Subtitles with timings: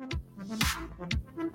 [0.00, 0.14] Thank
[1.36, 1.49] you.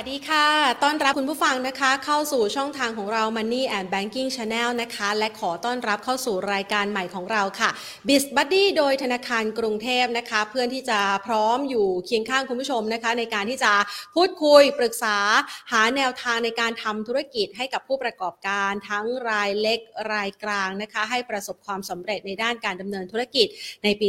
[0.00, 0.48] วัสดีค่ะ
[0.84, 7.70] ต้อนรับคุณผู้ฟังนะคะ เข้าสู่ช่องทางของเรา Money and Banking Channel นะคะ และขอต้อนรับเข้าสู่รายการใหม่ของเราค่ะ
[8.08, 13.72] b i z Buddy โดยธนาคารกรุงเทพนะคะ เพื่อนที่จะพร้อมอยู่เคียงข้างคุณผู้ชมนะคะ ในการที่จะ
[14.14, 15.16] พูดคุยปรึกษา
[15.72, 19.80] หาแนวทางในการทำธุรกิจให้กับผู้ประกอบการทั้งรายเล็ก
[20.12, 23.46] รายกลางนะคะ ให้ประสบความสำเร็จในด้านการดำเนินธุรกิจ
[23.84, 24.08] ในปี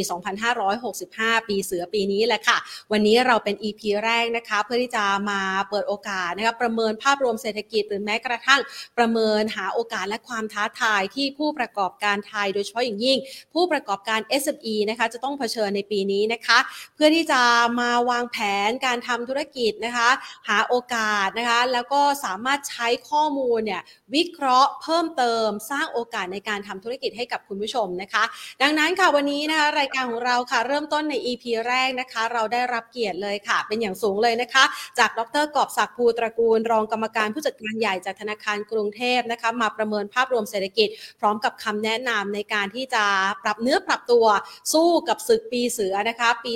[0.93, 2.57] 2565 ปีเสือปีนี้แหละค่ะ
[2.92, 8.61] วันนี้เราเป็น EP แรกนะคะ เพื่อที่จะมาเปิดโอกาสนะคะประเมินภาพรวมเศรษฐกิจหรือแม้กระทั่ง
[8.97, 13.18] ประเมินหาโอกาสและความท้าทายที่ผู้ประกอบการไทย โดยเฉพาะอย่างยิ่ง
[13.54, 16.57] ผู้ประกอบการ SME นะคะจะต้องเผชิญในปีนี้นะคะ
[16.96, 17.42] เพื่อที่จะ
[17.79, 18.37] มาวางแผ
[18.68, 20.10] นการทำธุรกิจนะคะ
[20.47, 23.82] หาโอกาสนะคะแล้วก็สามารถใช้ข้อมูลเนี่ย
[24.15, 28.23] วิเคราะห์เพิ่มเติมสร้างโอกาสในการทำธุรกิจให้กับคุณผู้ชมนะคะ
[28.61, 34.64] ดังนั้นค่ะวันนี้นะคะรายการของเราค่ะเริ่มต้นใน EP แรกนะคะ เราได้รับเกียรติเลยค่ะ เป็นอย่างสูงเลยนะคะ
[35.00, 40.89] จากดรกอบศักดิ์ภูตระกูล รองกรรมการผู้จัดการใหญ่จากธนาคารกรุงเทพนะคะมาประเมินภาพรวมเศรษฐกิจ
[41.20, 43.03] พร้อมกับคำแนะนำในการที่จะ
[43.44, 44.25] ปรับเนื้อปรับตัว
[44.73, 46.53] สู้กับศึกปีเสือนะคะปี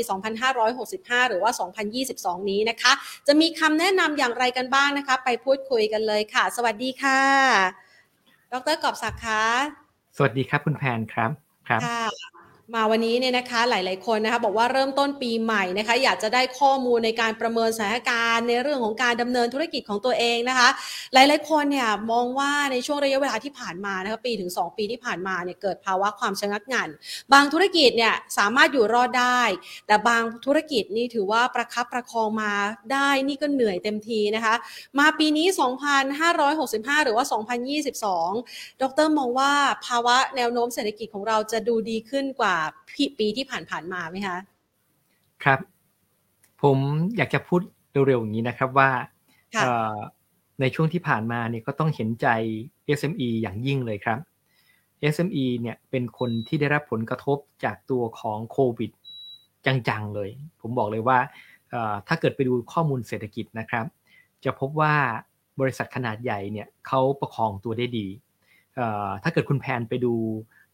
[0.63, 1.51] 2565 หรือว่า
[2.01, 2.91] 2022 นี้นะคะ
[3.27, 7.21] จะมีคำแนะนำอย่างไรกันบ้างนะคะ ไปพูดคุยกันเลยค่ะ สวัสดีค่ะ
[8.53, 9.43] ดรกอบศักดิ์คะ
[10.17, 11.31] สวัสดีครับคุณแพนครับ
[11.67, 12.32] ครับค่ะ
[12.71, 20.69] มาวันนี้เนี่ยนะคะหลาย ๆ คนนะคะบอกว่าเริ่มต้นปีใหม่นะคะ อยากจะได้ข้อมูลในการประเมินสถานการณ์ในเรื่องของการดำเนินธุรกิจของตัวเองนะคะ
[21.13, 26.89] หลาย ๆ คนเนี่ยมองว่าในช่วงระยะเวลาที่ผ่านมานะคะปีถึง 2 ปีที่ผ่านมาเนี่ยเกิดภาวะความชะงักงัน
[27.33, 29.41] บางธุรกิจเนี่ยสามารถอยู่รอดได้
[29.87, 32.53] แต่บางธุรกิจนี่ถือว่าประคับประคองมา
[32.93, 34.55] ได้นี่ก็เหนื่อยเต็มทีนะคะ
[34.99, 35.47] มาปีนี้
[36.05, 37.25] 2,565 หรือว่า
[38.03, 39.51] 2022 ดรมองว่า
[39.85, 42.52] ภาวะแนวโน้มเศรษฐกิจของเราจะดูดีขึ้นกว่า
[43.19, 44.37] ปีที่ผ่านๆมาไหมคะ
[45.43, 45.59] ครับ
[46.61, 46.77] ผม
[47.17, 47.61] อยากจะพูด
[48.07, 48.89] เร็วๆอย่างนี้นะครับว่า
[50.61, 52.27] ในช่วงที่ผ่านมาเนี่ยก็ต้องเห็นใจ
[52.99, 54.19] SME อย่างยิ่งเลยครับ
[55.13, 58.91] SME เนี่ยเป็นคนที่ได้รับผลกระทบจากตัวของโควิด
[59.65, 60.29] จังๆเลย
[60.61, 61.17] ผมบอกเลยว่า
[62.07, 63.85] ถ้าเกิดไปดูข้อมูลเศรษฐกิจนะครับ
[64.45, 64.93] จะพบว่า
[65.59, 68.07] บริษัทขนาดใหญ่เนี่ยเขาประคองตัวได้ดี
[69.23, 70.13] ถ้าเกิดคุณแพนไปดู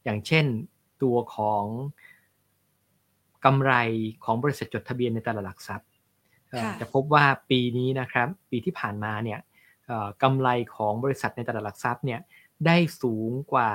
[0.04, 0.46] อย่างเช่น
[1.04, 1.64] ตัวของ
[3.46, 3.74] กำไร
[4.24, 5.90] ของบริษัทจดทะเบียนในตลาดหลักทรัพย์
[6.80, 9.40] จะพบว่าปีนี้นะครับ ปีที่ผ่านมาเนี่ย
[10.24, 12.20] กำไรของบริษัทในตลาดหลักทรัพย์เนี่ย
[12.66, 13.72] ได้สูงกว่า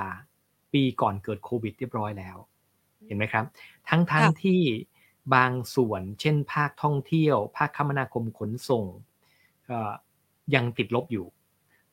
[0.72, 2.36] ปีก่อนเกิดโควิดเรียบร้อยแล้ว
[3.06, 3.44] เห็นไหมครับ
[3.88, 4.60] ทั้งๆทที่
[5.34, 8.84] บางส่วนเช่น ภาคท่องเที่ยว ภาคคมนาคมขนส่ง
[10.54, 11.26] ยังติดลบอยู่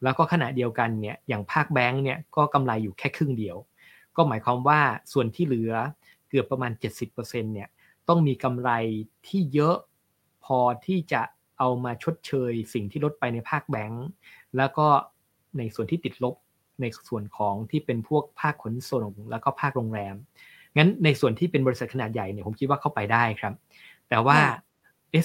[0.03, 3.57] แล้วก็ขณะเดียวกันเนี่ยอย่างภาคแบงก์เนี่ยก็กำไรอยู่แค่ครึ่งเดียว
[4.17, 4.79] ก็หมายความว่า
[5.13, 5.73] ส่วนที่เหลือ
[6.29, 7.69] เกือบประมาณ 70%เนี่ย
[8.07, 8.69] ต้องมีกำไร
[9.27, 9.77] ที่เยอะ
[10.45, 11.21] พอที่จะ
[11.59, 14.05] เอามาชดเชย สิ่งที่ลดไปในภาคแบงก์
[14.57, 14.87] แล้วก็
[15.57, 16.35] ในส่วนที่ติดลบ
[16.81, 20.15] ในส่วนของที่เป็นพวกภาคขนส่งแล้วก็ภาคโรงแรม
[20.77, 23.53] งั้นในส่วนที่เป็นบริษัทขนาดใหญ่เนี่ยผมคิดว่าเข้าไปได้ครับ
[24.09, 24.37] แต่ว่า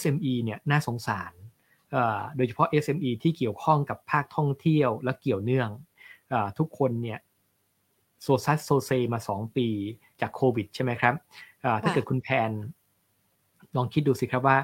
[0.00, 1.32] SME เนี่ยน่าสงสาร
[2.36, 5.70] โดยเฉพาะ SME ที่เกี่ยวข้องกับภาคท่องเที่ยวและเกี่ยวเนื่อง
[6.32, 7.18] อทุกคนเนี่ย
[8.26, 9.68] โซซัสโซเซมาสองปี
[10.20, 11.14] จากโควิดใช่ไหมครับ
[11.82, 12.50] ถ้าเกิดคุณแพน
[13.76, 14.56] ลองคิดดูสิครับว่า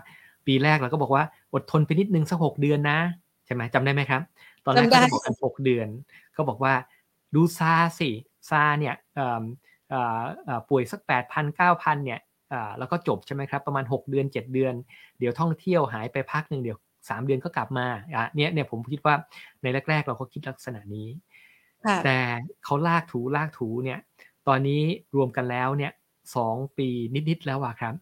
[0.46, 1.24] ปีแรกเราก็บอกว่า
[1.54, 2.98] อดทนไปนิดนึงสักหกเดือนนะ
[3.46, 4.22] ใช่ไหมจำได้ไหมครับ
[4.64, 5.88] ตอนแรกเขาบอกกันหกเดือน
[6.32, 6.74] เขาบอกว่า
[7.34, 8.10] ดูซาสิ
[8.50, 8.94] ซาเนี่ย
[10.68, 12.20] ป่วยสักแปดพันเก้าพันเนี่ย
[12.78, 14.74] แล้วก็จบใช่ไหมครับ ประมาณ 6 เดือน 7 เดือน
[15.18, 19.14] เดี๋ยวท่องเที่ยวหายไปพักหนึ่งเดี๋ยว 3 เดือนก็กลับมาอะเนี่ยเนี่ยผมคิดว่า
[19.62, 21.08] ในแรก ๆ เราก็คิดลักษณะนี้
[22.04, 22.16] แต่
[22.64, 23.98] เขาลากถูลากถูเนี่ย
[24.48, 24.80] ตอนนี้
[25.16, 25.92] รวมกันแล้วเนี่ย
[26.36, 26.88] สองปี
[27.28, 27.94] นิดๆแล้วอะครับ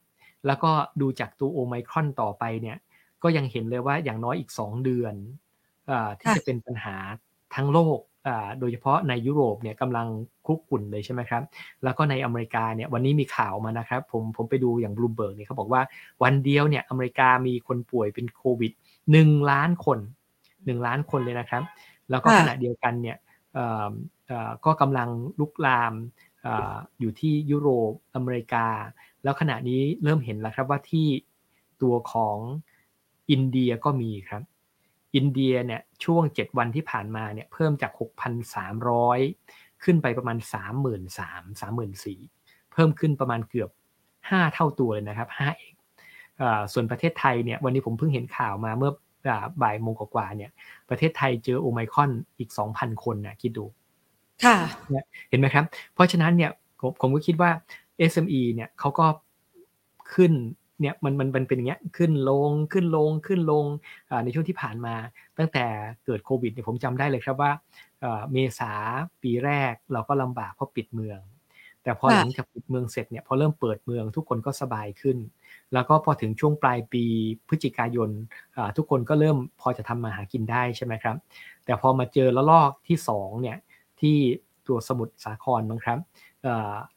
[0.46, 0.70] แล้วก็
[1.00, 2.76] ดูจากตัวโอไมครอนต่อไปเนี่ย
[3.22, 5.14] ก็ยังเห็นเลยว่าอย่างน้อยอีกสองเดือน
[5.90, 6.96] อที่จะเป็นปัญหา
[7.54, 7.98] ทั้งโลก
[8.60, 10.06] โดยเฉพาะในยุโรปเนี่ยกำลัง
[10.46, 11.42] คุกรุ่นเลยใช่ไหมครับ
[11.84, 15.82] แล้วก็ในอเมริกาเนี่ยวันนี้มีข่าวมานะครับผมผมไปดูอย่างบลูเบิร์กเนี่ยเขาบอกว่า
[16.22, 18.72] วันเดียวเนี่ยอเมริกามีคนป่วยเป็นโควิด
[19.12, 19.98] หนึ่งล้านคน
[20.64, 21.62] หนึ่งล้านคนเลยนะครับ
[22.10, 23.16] แล้วก็ขณะเดียวกันเนี่ย
[24.64, 25.08] ก็กำลัง
[25.40, 25.92] ลุกลาม
[27.00, 28.66] อยู่ที่ยุโรปอเมริกา
[29.22, 31.06] แล้วขณะนี้เริ่มเห็นแล้วครับว่าที่
[31.82, 32.38] ตัวของ
[33.30, 34.42] อินเดียก็มีครับ
[35.16, 37.92] อินเดียเนี่ยช่วง 7 วันที่ผ่านมาเนี่ยเพิ่มจาก
[39.12, 40.38] 6,300 ขึ้นไปประมาณ
[40.84, 41.20] 33,000
[41.60, 43.70] 34,000 เพิ่มขึ้นประมาณเกือบ
[44.16, 46.42] 5 เท่าตัวเลยนะครับ5เอ
[46.72, 48.92] ส่วนประเทศไทยเนี่ยวันนี้ผมเพิ่งเห็นข่าวมาเมื่อ
[49.62, 50.50] บ่ายโมงกว่าเนี่ย
[50.88, 53.64] ประเทศไทยเจอโอไมคอนอีก 2,000 คนนะคิดดู
[54.44, 54.56] ค่ะ
[55.30, 55.64] เห็นไหมครับ
[55.94, 56.50] เพราะฉะนั้นเนี่ย
[56.80, 57.50] ผมผมก็คิดว่า
[58.10, 59.06] SME เนี่ยเขาก็
[60.14, 60.32] ขึ้น
[60.80, 63.66] เนี่ยมันมันมันเป็นอย่างเงี้ยขึ้นลงขึ้นลงขึ้นลง
[64.24, 64.94] ในช่วงที่ผ่านมา
[65.38, 65.64] ตั้งแต่
[66.04, 67.52] เกิดโควิดเนี่ยผมจำได้เลยครับว่า
[68.32, 68.72] เมษา
[69.22, 71.20] ปีแรกเราก็ลำบากเพราะปิดเมือง
[71.82, 75.18] แต่พอหลังจากปิดเมืองเสร็จเนี่ยพอเริ่มเปิดเมืองทุกคนก็สบายขึ้น
[75.72, 77.04] แล้วก็พอถึงช่วงปลายปี
[77.48, 78.10] พฤศจิกายน
[78.76, 81.16] ทุกคนก็เริ่มพอจะทำมาหากินได้ใช่ไหมครับ
[81.64, 83.56] แต่พอมาเจอละลอกที่2เนี่ย
[84.00, 84.16] ที่
[84.66, 85.98] ตัวสมุทรสาครนะครับ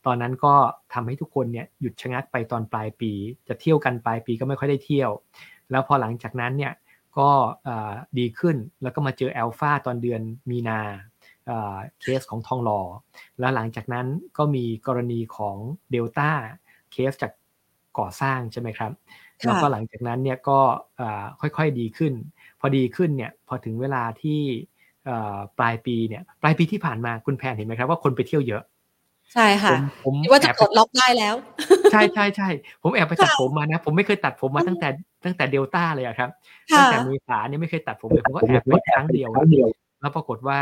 [0.06, 0.53] ตอนนั้นก็
[0.94, 3.12] ทำให้ทุกคนเนี่ยหยุดชะงักไปตอนปลายปี
[3.47, 5.12] จะเที่ยวกันปลายปีก็ไม่ค่อยได้เที่ยว
[5.71, 6.74] แล้วพอหลังจากนั้นเนี่ย
[7.18, 7.30] ก็
[8.18, 10.80] ดีขึ้นแล้วก็มาเจอแอลฟาตอนเดือนมีนา
[12.01, 12.81] เคสของทองหล่อ
[13.40, 14.07] แล้วหลังจากนั้น
[14.38, 15.57] ก็มีกรณีของ
[15.92, 16.30] เดลต้า
[16.92, 17.31] เคสจาก
[18.00, 18.92] ก่อสร้างใช่ไหมครับ
[19.45, 20.60] แล้วก็หลังจากนั้นเนี่ยก็
[21.42, 22.13] ค่อยๆดีขึ้น
[22.60, 24.42] พอดีขึ้นเนี่ยพอถึงเวลาที่
[25.60, 28.63] ปลายปีเนี่ยปลายปีที่ผ่านมาคุณแพนเห็นไหมครับว่าคนไปเที่ยวเยอะ
[29.34, 31.36] ใช่ค่ะผมว่าจะปลดล็อกได้แล้ว
[31.92, 32.50] ใช่ใช่ใช่
[32.84, 34.90] ผมแอบไปตัดผมมานะ ผมไม่เคยตัดผมมาตั้งแต่
[35.25, 36.30] ตั้งแต่เดลต้าเลยครับ
[36.75, 39.30] ตั้งแต่มีสาเนี่ยไม่เคยตัดผมเลยผมก็แอบไปครั้งเดียว
[40.01, 40.60] แล้วปรากฏว่า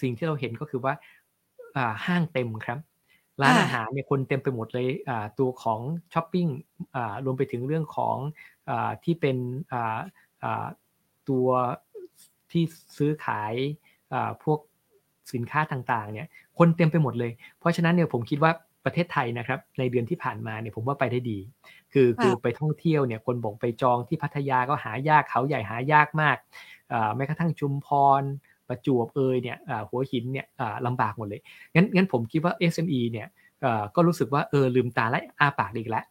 [0.00, 0.94] สิ่งที่เราเห็นก็คือว่า
[1.76, 2.78] อ่าห้างเต็มครับ
[3.42, 5.80] ร้านอาหารเนี่ยคนเต็มไปหมดเลยอ่าตัวของ
[6.12, 6.46] ช้อปปิ้ง
[6.96, 8.16] อ่ารวมไปถึงเรื่องของ
[8.70, 9.36] อ่าที่เป็น
[9.72, 9.98] อ่า
[10.42, 10.66] อ่า
[11.28, 11.48] ตัว
[12.50, 12.62] ที่
[12.98, 13.54] ซื้อขาย
[14.12, 14.58] อ่าพวก
[15.34, 18.52] สินค้าต่างๆเนี่ยคนเต็มไปหมดเลย เพราะฉะนั้นเนี่ยผมคิดว่า
[18.84, 21.38] ประเทศไทยนะครับในเดือนที่ผ่านมาเนี่ยผมว่าไปได้ดี
[21.92, 26.36] คือคือไปท่องเที่ยวเนี่ยคนบอกไปจองที่พัทยาก็หายากเขาใหญ่หายากมาก
[27.16, 27.88] แม้กระทั่งชุมพ
[28.20, 28.22] ร
[28.68, 29.56] ประจวบเอยเนี่ย
[29.88, 30.46] หัวหินเนี่ย
[30.86, 31.40] ลำบากหมดเลย
[31.74, 33.26] งั้นงั้นผมคิดว่า SME เนี่ย
[33.94, 36.04] ก็รู้สึกว่าเออลืมตาและอ้าปากอีกแล้ว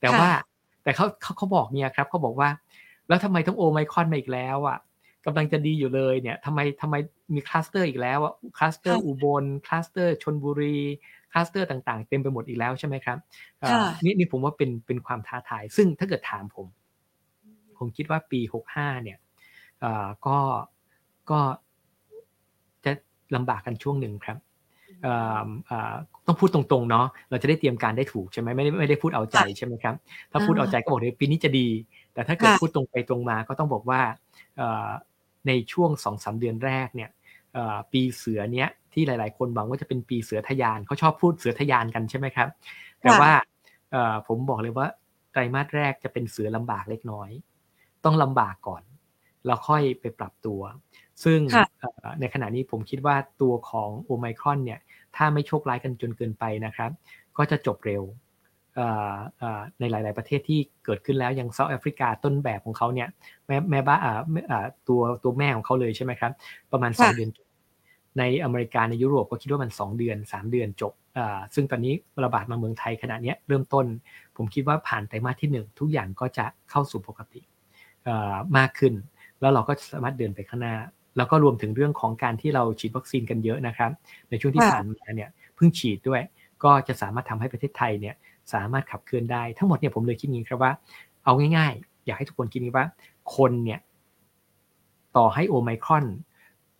[0.00, 0.30] แต่ว่า
[0.82, 2.48] แต่เขาเขาเขาบอกเนี่ยครับเขาบอกว่า
[3.08, 4.78] แล้วทำไมต้องโอไมครอนมาอีกแล้วอะ
[5.26, 6.94] กำลังจะดีอยู่เลยเนี่ยทำไมทำไม
[7.34, 10.78] มีคลัสเตอร์อีกแล้วอะคลัสเตอร์อุบลคลัสเตอร์ชลบุรี
[11.32, 13.18] คลัสเตอร์ต่างๆ เต็มไปหมดอีกแล้วใช่ไหมครับ
[14.04, 16.66] นี่นี่ผมว่าเป็นเป็นความท้าทาย ซึ่งถ้าเกิดถามผม
[17.78, 19.18] ผมคิดว่าปีหกห้าเนี่ย
[20.26, 20.38] ก็
[21.30, 21.71] ก็จะ
[23.36, 24.38] ลำบากกันช่วงหนึ่งครับ
[26.26, 29.94] ต้องพูดตรงๆเนาะเราจะได้เตรียมการได้ถูกใช่ไหมไม่ได้ไม่ได้พูดเอาใจใช่ไหมครับ
[30.32, 31.68] ถ้าพูดเอาใจก็บอกเลยปีนี้จะดี
[32.14, 34.00] แต่ถ้าเกิดพูดตรงไปตรงมาก็ต้องบอกว่า
[35.46, 37.10] ในช่วงสองสาเดือนแรกเนี่ย
[37.92, 42.48] ปีเสือเนี้ยที่หลาย ๆ คนหวังว่าจะเป็นปีเสือทยานเขาชอบพูดเสือทยานกันใช่ไหมครับ
[43.02, 43.32] แต่ว่า
[44.26, 44.86] ผมบอกเลยว่า
[45.32, 47.30] ไตรมาสแรกจะเป็นเสือลำบากเล็กน้อย
[48.04, 48.82] ต้องลำบากก่อน
[49.46, 50.60] แล้วค่อยไปปรับตัว
[51.24, 51.38] ซึ่ง
[52.20, 54.80] ในขณะนี้ผมคิดว่าตัวของโอไมครอนเนี่ย
[55.16, 56.90] ถ้าไม่โชคร้ายกันจนเกินไปนะครับ
[57.36, 58.02] ก็จะจบเร็ว
[59.80, 63.08] ในหลาย ๆ ประเทศที่เกิดขึ้นแล้วอย่างเซาท์แอฟริกาต้นแบบของเขาเนี่ย
[63.46, 63.96] แม่แม่บ้า
[64.88, 66.32] ตัวตัวแม่ของเขาเลยใช่ไหมครับ
[66.72, 67.46] ประมาณ2เดือนจบ
[68.18, 70.92] ในอเมริกาในยุโรปก็คิดว่ามัน 2 เดือน 3 เดือนจบ
[71.54, 73.86] ซึ่งตอนนี้ระบาดมาเมืองไทยขณะนี้เริ่มต้น
[74.36, 77.40] ผมคิดว่าผ่านไตรมาสที่ 1 ทุกอย่างก็จะเข้าสู่ปกติ
[78.58, 78.94] มากขึ้น
[79.40, 80.76] แล้วเราก็สามารถเดินไปข้างหน้า
[81.16, 83.90] แล้วก็รวมถึงเรื่องของการที่เราฉีดวัคซีนกันเยอะนะครับ
[84.30, 86.22] ในช่วงที่ผ่านมาเนี่ยเพิ่งฉีดด้วย
[86.64, 88.14] ก็จะสามารถทำให้ประเทศไทยเนี่ย
[88.52, 90.72] สามารถขับเคลื่อนได้ทั้งหมดเนี่ยผมเลยคิดงี้ครับว่า
[91.24, 92.86] เอาง่ายๆ อยากให้ทุกคนคิดนี้ว่า
[93.36, 93.80] คนเนี่ย
[95.16, 96.06] ต่อให้โอไมครอน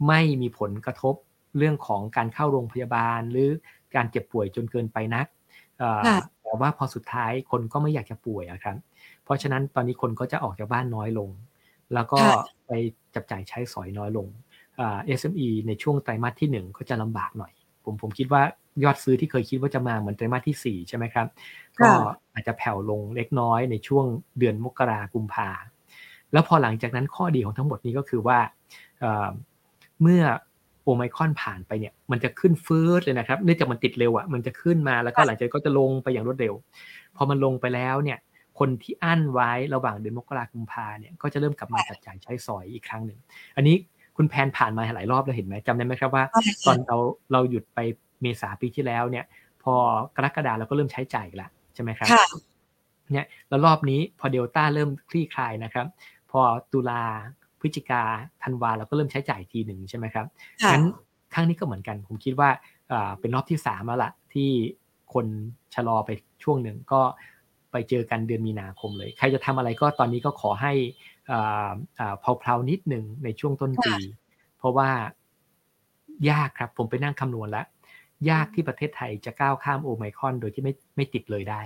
[0.09, 1.15] ไม่มีผลกระทบ
[1.59, 3.49] เรื่องของการเข้าโรงพยาบาล หรือ
[3.95, 5.27] การเจ็บป่วยจนเกินไปนัก
[6.43, 8.77] แต่ว่าพอสุดท้ายคนก็ไม่อยากจะป่วยครับ
[9.25, 11.29] เพราะฉะนั้นตอนนี้คนก็จะออกจากบ้านน้อยลง
[11.95, 12.19] แล้วก็
[12.67, 12.73] ไป
[13.15, 14.29] จับจ่ายใช้สอยน้อยลง
[14.77, 15.35] เอสเอ็ม
[15.69, 17.53] ในช่วงไตรมาสที่หนึ่งก็จะลำบากหน่อย
[17.85, 18.43] ผมผมคิดว่า
[18.85, 21.27] ยอดซื้อที่เคยคิดว่าจะมาเหมือนไตรมาสที่ 4 ใช่ไหมครับ
[21.81, 21.89] ก็
[22.35, 24.05] อาจจะแผ่วลงเล็กน้อยในช่วง
[24.39, 25.49] เดือนมกรากุมภา
[26.33, 28.39] แล้วพอหลังจากนั้นข้อดีของทั้งหมดนี้ก็คือว่า
[30.03, 30.23] เมื่อ
[30.83, 36.55] โอไมคอนผ่านไปเนี่ยมันจะขึ้นฟื้นเลยนะครับเนื่องจากมันติดเร็วอะมันจะขึ้นมาแล้วก็หลังจากก็จะลงไปอย่างรวดเร็ว
[37.17, 38.19] พอมันลงไปแล้วเนี่ย
[38.59, 43.19] คนที่อั้นไว้ระหว่างเดือนมกราคมกุมภาเนี่ยก็จะเริ่มกลับมาจัดจ่ายใช้สอยอีกครั้งหนึ่ง
[43.57, 43.77] อันนี้
[44.17, 46.25] คุณแพนผ่านมาหลายรอบแล้วเห็นไหมจำได้ไหมครับว่า
[46.67, 46.97] ตอนเรา
[47.33, 47.79] เราหยุดไป
[48.23, 49.25] เมษาปีที่แล้วเนี่ย
[49.63, 49.75] พอ
[50.17, 52.09] กรกฎาเราก็เริ่มใช้จ่ายละใช่ไหมครับ
[53.13, 55.87] เนี่ยแล้วรอบนี้พอเดลต้าเริ่มคลี่คลายนะครับ
[56.31, 56.41] พอ
[56.73, 57.03] ตุลา
[57.61, 58.03] พฤศจิกา
[58.43, 60.27] ธันวาเราก็เริ่มใช้จ่ายทีหนึ่งใช่ไหมครับ
[60.73, 60.85] งั้น
[61.35, 62.51] ครั้งนี้ก็เหมือนกัน ผมคิดว่า
[63.21, 64.51] เป็นรอบที่สามแล้วละที่
[65.15, 65.27] คน
[65.75, 66.11] ชะลอไป
[66.43, 67.01] ช่วงหนึ่งก็
[67.73, 70.73] ไปเจอกันเดือนมีนาคมเลย ใครจะทำอะไรก็ตอนนี้ก็ขอให้
[72.21, 73.95] เพลาๆนิดหนึ่งในช่วงต้นปี
[74.59, 74.91] เพราะว่า
[76.31, 77.67] ยากครับผมไปนั่งคำนวณแล้ว
[78.31, 81.63] ยากที่ประเทศไทยจะก้าวข้ามโอไมคอนโดยที่ไม่ไม่ติดเลยได้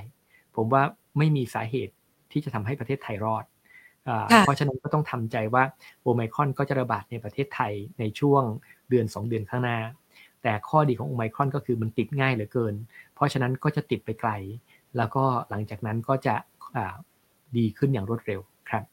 [0.57, 0.83] ผมว่า
[1.19, 1.95] ไม่มีสาเหตุ
[2.33, 3.45] ที่จะทำให้ประเทศไทยรอด
[4.41, 5.63] เพราะฉะนั้นก็ต้องทำใจว่า
[6.03, 8.43] โอไมคอนก็จะระบาดในประเทศไทยในช่วง
[8.89, 9.79] เดือน 2 เดือนข้างหน้า
[10.43, 12.75] แต่ข้อดีของโอไมครอนก็คือมันติดง่ายเหลือเกิน
[13.15, 14.31] เพราะฉะนั้นก็จะติดไปไกล
[14.97, 16.35] แล้วก็หลังจากนั้นก็จะ
[17.57, 18.85] ดีขึ้นอย่างรวดเร็วครับ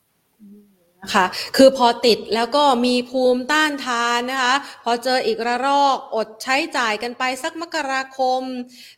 [1.12, 1.26] ค่ะ
[1.58, 8.42] คือพอติดแล้วก็มีภูมิต้านทานนะคะ พอเจออีกระลอกอดใช้จ่ายกันไปสักมกราคม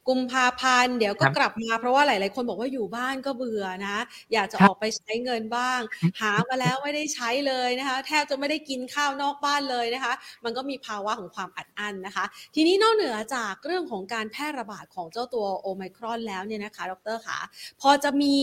[0.07, 3.97] กุมภาพันธ์เดี๋ยวก็กลับมาเพราะว่าหลาย ๆ คนบอกว่าอยู่บ้านก็เบื่อนะ
[4.33, 5.79] อยากจะออกไปใช้เงินบ้าง
[6.19, 17.39] หามาแล้วไม่ได้ใช้เลยนะคะ แทบจะไม่ได้กินข้าวนอกบ้านเลยนะคะ มันก็มีภาวะของความอัดอั้นนะคะ ทีนี้นอกเหนือจากเรื่องของการแพร่ระบาดของเจ้าตัวโอไมครอนแล้วเนี่ยนะคะ ดรคะ
[17.81, 18.35] พอจะมี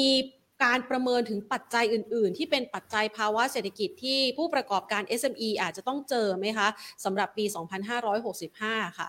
[0.63, 6.69] การประเมินถึงปัจจัยอื่น ๆ ที่เป็นปัจจัยภาวะเศรษฐกิจที่ผู้ประกอบการ SME อาจจะต้องเจอไหมคะ
[7.05, 7.45] สำหรับปี
[8.23, 9.09] 2565 ค่ะ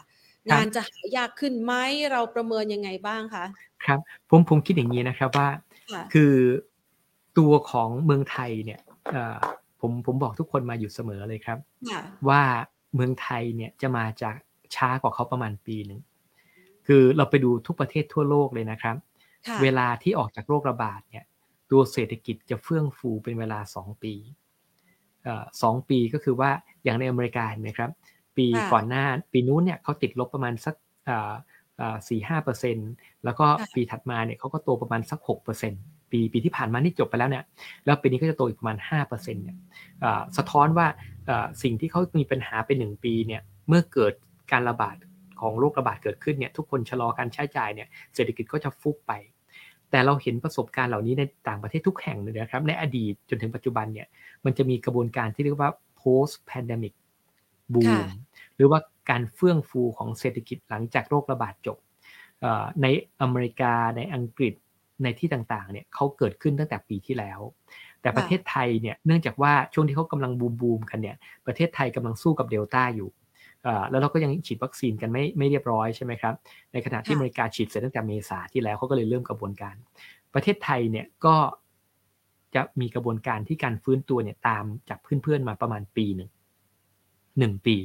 [0.51, 1.73] งานจะหายากขึ้นไหม
[2.11, 3.45] เราประเมินยังไงบ้างคะ
[3.85, 5.49] ครับผมผมคิดอย่างนี้นะครับว่า
[6.13, 6.33] คือ
[7.37, 8.79] ตัวของเมืองไทยเนี่ย
[9.79, 11.57] ผมผมบอกทุกคนมาอยู่เสมอเลยครับ
[12.29, 12.41] ว่า
[12.95, 14.35] เมืองไทยเนี่ยจะมาจาก
[14.75, 15.99] ช้ากว่าเขาประมาณปีหนึ่ง
[16.87, 18.95] คือเราไปดูทุกประเทศทั่วโลกเลยนะครับ
[19.63, 21.25] เวลาที่ออกจากโรคระบาดเนี่ย
[21.73, 24.13] ตัวเศรษฐกิจจะเฟื่องฟูเป็นเวลา 2 ปี
[25.61, 26.51] สองปีก็คือว่า
[26.83, 27.91] อย่างในอเมริกาเห็นไหมครับ
[28.37, 30.75] ปีก่อนหน้าปีนู้นเนี่ยเขาติดลบประมาณสัก
[32.07, 32.91] สี่ห้าเปอร์เซ็นต์
[33.23, 37.43] แล้วก็ปีถัดมาเนี่ยเขาก็โตประมาณสักหกเปอร์เซ็นต์ปีปีที่ผ่านมานี่จบไปแล้วเนี่ย
[37.85, 39.57] แล้วปีนี้ก็จะโตอีกประมาณห้าเปอร์เซ็นต์เนี่ย
[40.37, 40.87] สะท้อนว่า
[41.63, 44.13] สิ่งที่เขามีปัญหาไปหนึ่งปีเนี่ยเมื่อเกิด
[44.51, 44.95] การระบาด
[45.41, 49.13] ของโรคระบาดเกิดขึ้นเนี่ยทุกคนชะลอการใช้จ่ายเนี่ยเศรษฐกิจก็จะฟุบไป
[49.93, 54.07] แต่เราเห็นประสบการณ์เหล่านี้ในต่างประเทศทุกแห่งเลยนะครับ ในอดีตจนถึงปัจจุบันเนี่ย
[54.45, 56.93] มันจะมีกระบวนการที่เรียกว่า post pandemic
[57.73, 57.93] boom
[58.55, 61.77] หรือว่าการเฟื่องฟูของเศรษฐกิจหลังจากโรคระบาดจบ
[62.81, 62.87] ใน
[63.21, 64.53] อเมริกาในอังกฤษ
[65.03, 67.39] ในที่ต่างๆ เนี่ยเขาเกิดขึ้นตั้งแต่ปีที่แล้ว
[68.01, 73.09] แต่ประเทศไทยเนี่ย เนื่องจากว่าช่วงที่เขากำลังบูมบูมกันเนี่ย ประเทศไทยกำลังสู้กับเดลต้าอยู่
[73.89, 76.33] แล้วเราก็ยังฉีดวัคซีนกันไม่ไม่เรียบร้อยใช่ไหมครับ
[76.73, 79.75] ในขณะที่อเมริกาฉีดเสร็จตั้งแต่เมษาที่แล้วเขาก็เลยเริ่มกระบวนการ
[80.33, 81.35] ประเทศไทยเนี่ยก็
[82.55, 86.29] จะมีกระบวนการที่การฟื้นตัวเนี่ยตามจากเพื่อนๆมาประมาณปีหนึ่ง
[87.39, 87.77] หนึ่งปี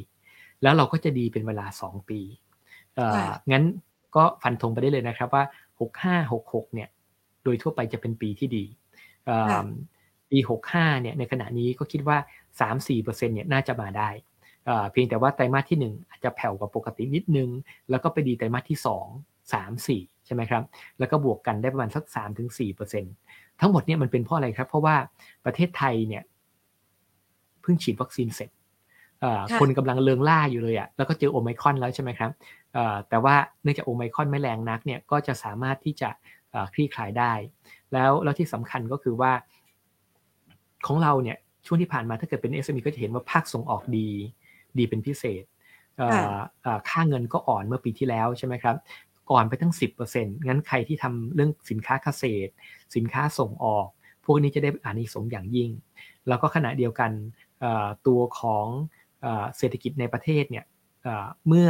[0.62, 2.20] แล้วเราก็จะดีเป็นเวลาสองปี
[3.52, 3.64] งั้น
[4.16, 5.44] ก็ฟันธงไปได้เลยนะครับว่า
[5.80, 6.88] หกห้าหกหกเนี่ย
[7.44, 8.64] โดยทั่วไปจะเป็นปีที่ดี
[10.30, 12.18] ปีหกห้าเนี่ยในขณะนี้ก็คิดว่า
[12.60, 14.08] สามสี่เปอร์เซ็นเนี่ยน่าจะมาได้
[14.92, 17.48] เพียงแต่ว่าไตรมาสที่ 1 อาจจะแผ่วกว่าปกตินิดนึง
[17.90, 18.78] แล้วก็ไปดีไตรมาสที่
[19.12, 20.62] 2 3 4 ใช่ไหมครับ
[20.98, 22.04] แล้วก็บวกกันได้ประมาณสัก
[22.62, 24.96] 3-4%ทั้งหมดเนี่ยมันเป็นเพราะอะไรครับ เพราะว่า
[25.44, 26.22] ประเทศไทยเนี่ย
[27.62, 28.50] เพิ่งฉีดวัคซีนเสร็จ
[29.60, 32.30] คนกำลังเลิงล่าอยู่เลยอะ่ะแล้วก็เจอโอไมครอนแล้วใช่ไหมครับ
[33.08, 36.08] แต่ว่าเนื่องจากโอไมครอนไม่แรงนักเนี่ยก็จะสามารถที่จะ
[36.72, 37.32] คลี่คลายได้
[37.92, 39.32] แล้วแล้วที่สำคัญก็คือว่า
[40.86, 44.08] ของเราเนี่ยช่วงที่ผ่านมาถ้าเกิดเป็น SME ก็จะเห็นว่าภาคส่งออกดี
[44.78, 45.44] ดีเป็นพิเศษ
[46.88, 48.76] ค่าเงินก็อ่อนเมื่อปีที่แล้วใช่ไหมครับ
[49.30, 49.74] ก่อนไปตั้ง
[50.10, 52.50] 10%งั้นใครที่ทำเรื่องสินค้าเกษตร
[52.96, 53.86] สินค้าส่งออก
[54.24, 55.70] พวกนี้จะได้อานิสงส์อย่างยิ่ง
[56.28, 57.10] แล้วก็ขณะเดียวกัน
[58.06, 58.66] ตัวของ
[59.56, 60.64] เศรษฐกิจในประเทศเนี่ย
[61.48, 61.68] เมื่อ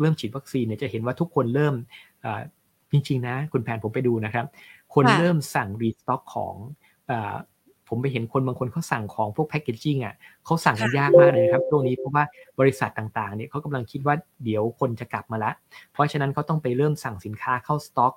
[0.00, 1.74] เริ่มฉีดวัคซีนเนี่ยจะเห็นว่าทุกคนเริ่ม
[2.92, 4.46] จริงๆนะ คุณแผนผมไปดูนะครับ
[4.94, 6.54] คนเริ่มสั่งรีสต็อกของ
[7.88, 10.14] ผมไปเห็นคนบางคนเขาสั่งของพวกแพคเกจจิ้งอะ
[10.44, 12.24] เขาสั่งกันยากมากเลยครับช่วงนี้เพราะว่า
[12.60, 14.14] บริษัทต่างๆเนี่ยเขากำลังคิดว่า
[14.44, 15.52] เดี๋ยวคนจะกลับมาละ
[15.92, 18.14] เพราะฉะนั้นเขาต้องไปเริ่มสั่งสินค้าเข้าสต็อก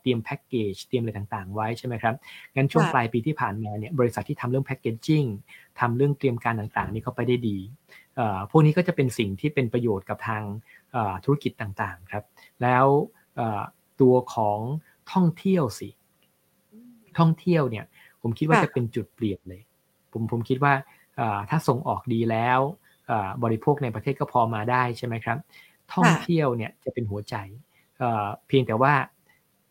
[0.00, 2.14] เตรียมแพ็กเกจเตรียมอะไรต่างๆ ไว้ใช่ไหมครับ
[2.54, 5.24] งั้นช่วงปลายปีที่ผ่านมาเนี่ยบริษัทที่ทำเรื่องแพ็กเกจจิ้ง
[5.80, 7.58] ทำเรื่องเตรียมการต่างๆ นี่เขาไปได้ดี
[8.50, 10.42] พวกนี้ก็จะเป็นสิ่งที่เป็นประโยชน์กับทาง
[11.24, 12.24] ธุรกิจต่างๆครับ
[12.62, 12.86] แล้ว
[14.00, 14.58] ตัวของ
[15.12, 15.88] ท่องเที่ยวสิ
[17.18, 17.84] ท่องเที่ยวเนี่ย
[18.24, 19.60] ผมคิดว่าจะเป็นจุดเปลี่ยนเลย
[20.12, 20.72] ผมผมคิดว่า
[21.50, 22.60] ถ้าส่งออกดีแล้ว
[23.44, 25.38] บริโภคในประเทศก็พอมาได้ใช่ไหมครับ
[25.94, 27.34] ท่องเที่ยวเนี่ยจะเป็นหัวใจ
[28.48, 28.92] เพียงแต่ว่า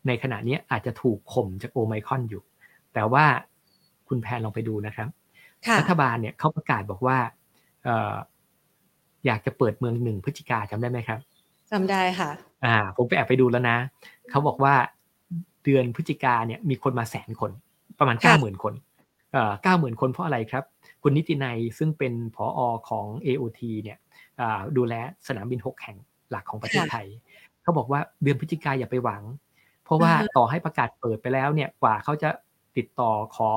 [0.08, 2.44] ในขณะนี้อาจจะถูกข่มจากโอไมคอนอยู่
[2.94, 3.26] แต่ว่า
[4.08, 5.10] คุณแพนลองไปดูนะครับ
[5.80, 7.18] รัฐบาลเนี่ยเขาประกาศบอกว่า
[9.26, 11.20] อยากจะเปิดเมืองหนึ่งพฤศจิกาจำได้ไหมครับ
[11.72, 12.32] จำได้ค่ะ
[12.66, 13.78] อ่า ผมไปแอบไปดูแล้วนะ
[14.30, 14.74] เขาบอกว่า
[15.64, 17.52] เดือนพฤศจิกาเนี่ยมีคนมาแสนคน
[18.00, 18.74] ประมาณเก้าหมื่นคน
[19.64, 20.64] เก้าหมื่นคนเพราะอะไรครับ
[21.04, 22.60] คุณนิตินัยซึ่งเป็นผออ
[22.90, 23.98] ของ AOT เนี่ย
[24.78, 24.94] ดูแล
[25.28, 25.98] สนามบินหกแห่ง
[26.30, 27.08] หลักของประเทศไทย
[27.64, 29.24] เขาบอกว่าเดือนพฤศจิกาอย่าไปหวัง
[29.84, 32.30] เพราะว่าต่อให้ประกาศเปิดไปแล้วเนี่ยกว่าเขาจะ
[32.78, 33.52] ติดต่อขอ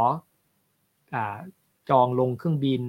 [1.90, 2.82] จองลงเครื่องบิน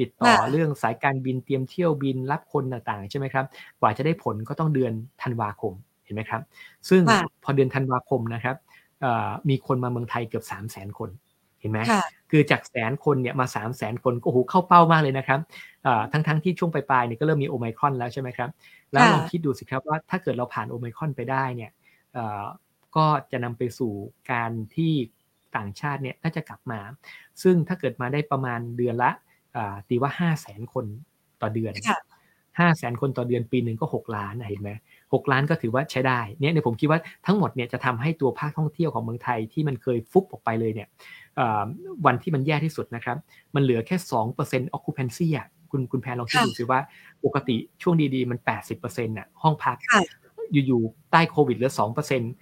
[0.00, 3.44] ติดต่อเรื่องสายการบินเตรียมเที่ยวบินรับคนต่างๆ ใช่ไหมครับ
[3.80, 4.92] กว่าจะได้ผลก็ต้องเดือน
[5.22, 5.72] ธันวาคม
[6.04, 6.42] เห็นไหมครับ
[6.88, 7.02] ซึ่ง
[7.44, 8.56] พอเดือนธันวาคมนะครับ
[9.48, 11.10] มีคนมาเมืองไทยเกือบ3 0 0 0 0 0 คน
[11.60, 11.80] เห็นไหม
[12.30, 15.40] คือจากแสนคนเนี่ยมาสามแสนคนก็โอ้โหเข้าเป้ามากเลยนะครับ
[16.12, 18.50] ทั้งทั้งที่ช่วงปลายๆเนี่ยก็เริ่มมีโอไมครอนแล้วใช่ไหมครับ
[18.92, 21.70] แล้วลองคิดดูสิครับว่าถ้าเกิดเราผ่านโอไมครอนไปได้เนี่ย
[22.96, 23.92] ก็จะนำไปสู่
[24.32, 24.92] การที่
[25.56, 26.80] ต่างชาติเนี่ยน่าจะกลับมา
[27.42, 29.10] ซึ่งถ้าเกิดมาได้ประมาณเดือนละ
[29.88, 30.86] ตีว่าห้าแสนคน
[31.42, 31.72] ต่อเดือน
[32.58, 34.70] ห้าแสนคนต่อเดือนปีหนึ่งก็หกล้านเห็นไหม
[35.14, 40.88] หกล้านก็ถือว่าใช้ได้เนี่ยในผมคิดว่าทั้งหมดเนี่ยจะทำให้ตัวภาคท่องเที่ยวของเมืองไทยที่มันเคยฟุบออกไปเลยเนี่ย
[42.06, 43.16] วันที่มันแย่ที่สุดนะครับ
[43.54, 46.80] มันเหลือแค่สองเปอร์เซ็นต์ occupancy อะคุณคุณแพรลองคิดดูสิว่า
[47.24, 49.76] ปกติช่วงดีๆมันแปดสิบเปอร์เซ็นต์อะห้องพัก
[50.66, 52.32] อยู่ๆใต้โควิดเหลือสองเปอร์เซ็นต์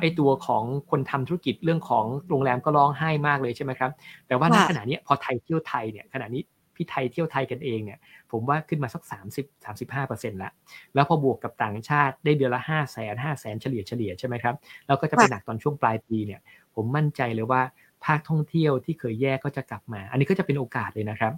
[0.00, 3.90] ไอตัวของคนทำธุรกิจเรื่องของโรงแรมก็ร้องไห้มากเลยใช่ไหมครับ
[4.26, 6.42] แต่ว่าณขณะนี้พอไทยเที่ยวไทยเนี่ยขณะนี้
[6.76, 7.98] พี่ไทยเที่ยวไทยกันเองเนี่ย
[8.30, 10.52] ผมว่าขึ้นมาสัก 30 35เปอร์เซ็นต์ละ
[10.94, 14.54] แล้วพอบวกกับต่างชาติได้เดือนละ 5 0 0แสนห้าแสนเฉลี่ยเฉลี่ยใช่ไหมครับ
[14.86, 16.40] แล้วก็จะไปหนักตอนช่วงปลายปีเนี่ย
[16.74, 17.62] ผมมั่นใจเลยว่า
[18.04, 21.32] ภาคท่องเที่ยวที่เคยแย่ก็จะกลับมา อันนี้ก็จะเป็นโอกาสเลยนะครับ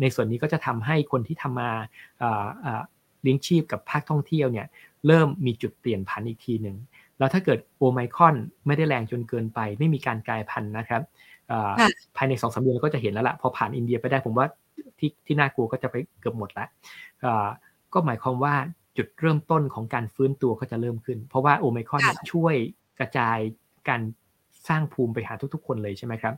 [0.00, 1.70] ในส่วนนี้ก็จะทำให้คนที่ทำมา
[3.22, 4.66] เลี้ยงชีพกับภาคท่องเที่ยวเนี่ย
[5.06, 6.76] เริ่มมีจุดเปลี่ยนผันอีกทีหนึ่ง
[7.18, 11.02] แล้วถ้าเกิดโอไมคอนไม่ได้แรงจนเกินไป ไม่มีการกลายพันธุ์นะครับ
[12.16, 14.46] ภายในสองสาเดือนเราก็จะเห็นแล้วละพอผ่านอินเดียไปได้ผมว่า
[14.98, 16.68] ที่ที่น่ากลัวก็จะไปเกือบหมดแล้ว
[17.92, 18.54] ก็หมายความว่า
[18.96, 22.54] จุดเริ่มต้นของการฟื้นตัวก็จะเริ่มขึ้น เพราะว่าโอไมคอนช่วย
[22.98, 23.38] กระจาย
[23.88, 24.00] การ
[24.68, 26.34] สร้างภูมิไปหาทุกๆ คนเลยใช่ไหมครับ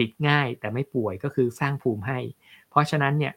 [0.00, 2.18] ติดง่ายแต่ไม่ป่วยก็คือสร้างภูมิให้
[2.70, 3.32] เพราะฉะนั้นเนี่ย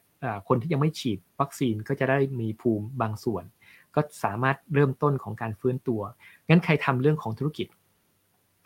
[0.47, 3.43] คนที่ยังไม่ฉีดวัคซีนก็จะได้มีภูมิบางส่วน
[3.95, 6.01] ก็สามารถเริ่มต้นของการฟื้นตัว
[6.49, 7.67] งั้นใครทำเรื่องของธุรกิจ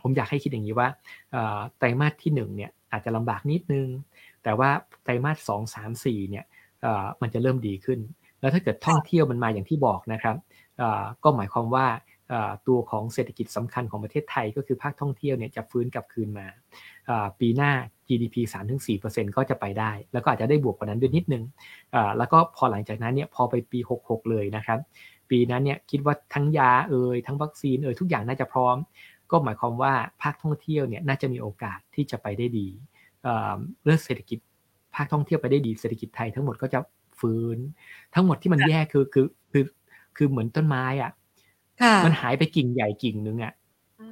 [0.02, 0.88] ผมอยากให้คิดอย่างนี้ว่า
[1.78, 3.88] ไตรมาสที่1เนี่ยอาจจะลำบากนิดนึง
[4.44, 4.70] แต่ว่า
[5.04, 6.46] ไตรมาสสองสามสี่เนี่ย
[7.22, 8.00] มันจะเริ่มดีขึ้น
[8.40, 10.36] แล้วถ้าเกิดท่องเที่ยวมันมาอย่างที่บอกนะครับ
[11.24, 11.88] ก็หมายความว่า
[12.68, 16.48] ตัวของเศรษฐกิจสำคัญของประเทศไทยก็คือภาคท่องเที่ยวเนี่ยจะฟื้นกลับคืนมา
[17.40, 17.72] ปีหน้า
[18.08, 18.36] GDP
[18.90, 21.44] 3-4%ก็จะไปได้ แล้วก็อาจจะได้บวกกว่านั้นด้วยนิดนึง
[22.18, 24.80] แล้วก็พอหลังจากนั้นเนี่ยพอไปปี 66 เลยนะครับ
[25.30, 28.78] ปีนั้นเนี่ยคิดว่าทั้งยาเอ่ยทั้งวัคซีนเอ่ยทุกอย่างน่าจะพร้อม
[29.32, 32.68] ก็หมายความว่าภาคท่องเที่ยวเนี่ยน่าจะมีโอกาสที่จะไปได้ดี
[33.84, 34.40] เรื่องเศรษฐกิจ
[34.96, 36.80] ภาคท่องเที่ยวไปได้ดีเศรษฐกิจไทยทั้งหมดก็จะ
[37.20, 37.58] ฟื้น
[38.14, 39.64] ทั้งหมดที่มันแย่คือคือคือ
[40.18, 41.12] คือเหมือนต้นไม้อะ
[42.06, 43.54] มันหายไปกิ่งใหญ่กิ่งนึงอะ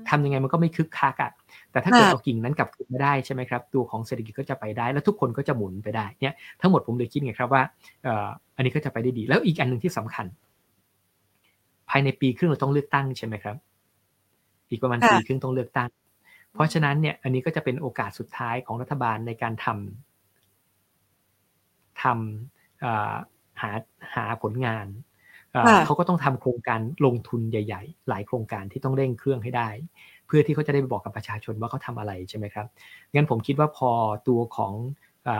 [0.10, 1.32] ทำยังไงมันก็ไม่คึกคักอะ
[1.72, 7.64] แต่ถ้าเกิดเอากิ่งนั้นกลับคืนมาได้ใช่ไหมครับ ตัวของเศรษฐกิจก็จะไปได้ แล้วทุกคนก็จะหมุนไปได้เนี่ยทั้งหมดผมเลยคิดไงครับว่า
[8.56, 10.26] อันนี้ก็จะไปได้ดี แล้วอีกอันหนึ่งที่สำคัญ
[11.90, 13.56] ภายในปีครึ่งเราต้องเลือกตั้งใช่ไหมครับ
[14.70, 15.90] อีกประมาณปีครึ่งต้องเลือกตั้ง
[16.54, 23.72] เพราะฉะนั้นเนี่ย อันนี้ก็จะเป็นโอกาสสุดท้ายของรัฐบาลในการทำทำหา
[24.16, 24.88] หาผลงาน
[25.86, 29.70] เขาก็ต้องทำโครงการลงทุนใหญ่ ๆ หลายโครงการที่ต้องเร่งเครื่องให้ได้
[30.28, 32.68] เพื่อที่เขาจะได้ไปบอกกับประชาชนว่าเขาทาอะไรใช่ไหมครับ
[33.14, 33.92] งั้นผมคิดว่าพอ
[34.28, 34.74] ตัวของ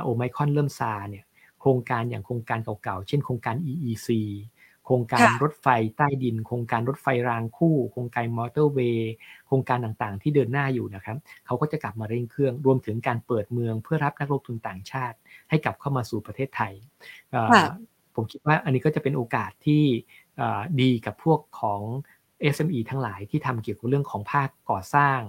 [0.04, 1.26] โอไมคอนเริ่มซาเนี่ย
[1.60, 4.08] โครงการอย่างโครงการเก่าๆ เช่นโครงการ EEC
[4.56, 9.14] โครงการรถไฟใต้ดิน โครงการรถไฟรางคู่ โครงการมอเตอร์เวย์
[9.48, 15.18] โครงการต่างๆ ที่เดินหน้าอยู่นะครับ เขาก็จะกลับมาเร่งเครื่อง รวมถึงการเปิดเมืองเพื่อรับนักลงทุนต่างชาติ
[15.50, 16.74] ให้กลับเข้ามาสู่ประเทศไทย
[18.16, 19.84] ผมคิดว่าอันนี้ก็จะเป็นโอกาสที่
[20.82, 21.82] ดีกับพวกของ
[22.56, 25.20] SME ทั้งหลายที่ทำเกี่ยวกับเรื่องของภาคก่อสร้าง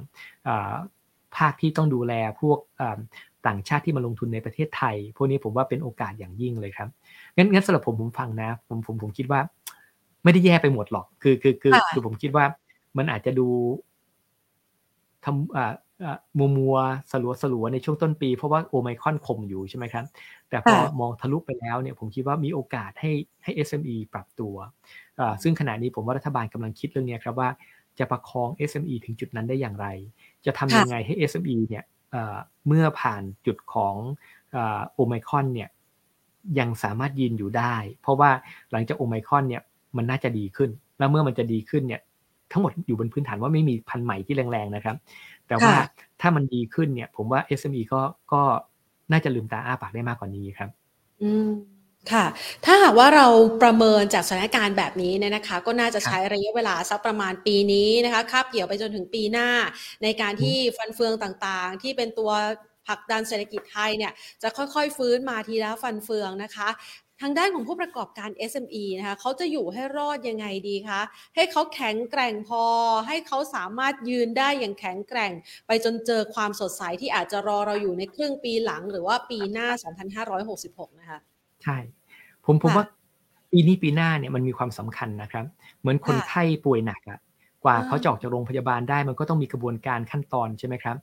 [1.39, 2.59] ภาคที่ต้องดูแลพวก
[3.47, 6.89] ต่างชาติที่มาลงทุนในประเทศไทย พวกนี้ผมว่าเป็นโอกาสอย่างยิ่งเลยครับ
[7.37, 9.41] งั้นงั้นสำหรับผมผมฟังนะ ผมผมผมคิดว่า
[10.25, 12.45] ไม่ได้แย่ไปหมดหรอก คือคือคือคือผมคิดว่า
[12.97, 13.49] มันอาจจะดู
[15.25, 16.77] ทำมัวมัว
[17.11, 20.05] สลัวสลัวในช่วงต้นปี เพราะว่าโอไมคอนคมอยู่ใช่ไหมครับ
[20.49, 24.55] แต่พอมองทะลุไปแล้วเนี่ยผมคิดว่ามีโอกาสให้ให้ SME ปรับตัว
[25.43, 27.49] ซึ่งขณะนี้ผมว่ารัฐบาลกำลังคิดเรื่องนี้ครับว่า
[27.99, 29.87] จะประคอง SME ถึงจุดนั้นได้อย่างไร
[30.47, 31.85] จะทำยังไงให้ SME เนี่ย
[32.67, 33.95] เมื่อผ่านจุดของ
[34.95, 35.69] โอไมคอนเนี่ย
[36.59, 38.31] ยังสามารถยืนอยู่ได้ เพราะว่า
[38.73, 39.63] หลังจากโอไมคอนเนี่ย
[39.97, 42.01] มันน่าจะดีขึ้น แล้วเมื่อมันจะดีขึ้นเนี่ย
[42.53, 44.97] ทั้งหมดอยู่บนพื้นฐานว่าไม่มีพันธุ์ใหม่ที่แรงๆนะครับ
[45.49, 45.73] แต่ว่า
[46.21, 48.01] ถ้ามันดีขึ้นเนี่ย ผมว่า SME ก็
[48.33, 48.43] ก็
[49.13, 50.71] น่าจะลืมตาอ้าปากได้มากกว่านี้ครับ
[51.23, 51.51] อืม
[52.13, 52.27] ค่ะ
[52.65, 53.27] ถ้าหากว่าเรา
[53.63, 59.49] ประเมินจากสถานการณ์แบบนี้เนี่ยนะคะ ก็น่าจะใช้ระยะเวลาสักประมาณปีนี้นะคะคาบเกี่ยวไปจนถึงปีหน้า
[60.03, 62.31] ในการที่ฟันเฟืองต่างๆ ที่เป็นตัว
[62.87, 66.69] ผลักดันเศรษฐกิจไทยเนี่ยจะค่อยๆฟื้นมาทีละฟันเฟืองนะคะ
[67.21, 71.01] ทางด้านของผู้ประกอบการ SME นะคะเขาจะอยู่ให้รอดยังไงดีคะ
[71.35, 72.65] ให้เขาแข็งแกร่งพอ
[73.07, 75.33] ให้เขาสามารถยืนได้อย่างแข็งแกร่ง
[75.67, 81.21] ไปจนเจอความสดใสที่อาจจะรอเราอยู่ในครึ่งปีหลัง หรือว่าปีหน้า 2566 นะคะ
[81.65, 81.77] ใช่
[82.47, 82.85] ผมผมว่า
[83.53, 85.45] ปีนี้ปีหน้าเนี่ยมันมีความสำคัญนะครับ
[85.81, 87.21] เหมือนคนไข้ป่วยหนักอะ
[87.65, 90.97] กว่าเขาจะออกจากโรงพยาบาลได้มันก็ต้องมีกระบวนการขั้นตอนใช่ไหมครับ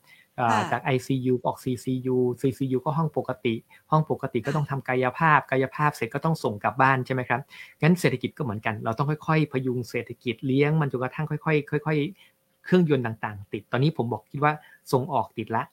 [0.72, 3.56] จาก ICU ออก CCU CCU ก็ห้องปกติ
[3.91, 7.41] ห้องปกติก็ต้องทำกายภาพ กายภาพเสร็จก็ต้องส่งกลับบ้านใช่ไหมครับ
[7.82, 11.39] งั้นเศรษฐกิจก็เหมือนกัน เราต้องค่อยๆ พยุงเศรษฐกิจเลี้ยงมันจนกระทั่งค่อ
[11.80, 11.98] ยๆ ค่อย
[12.32, 14.54] ๆ เครื่องยนต์ต่างๆ ติด ตอนนี้ผมบอกคิดว่า
[14.91, 15.63] ส่งออกติดละ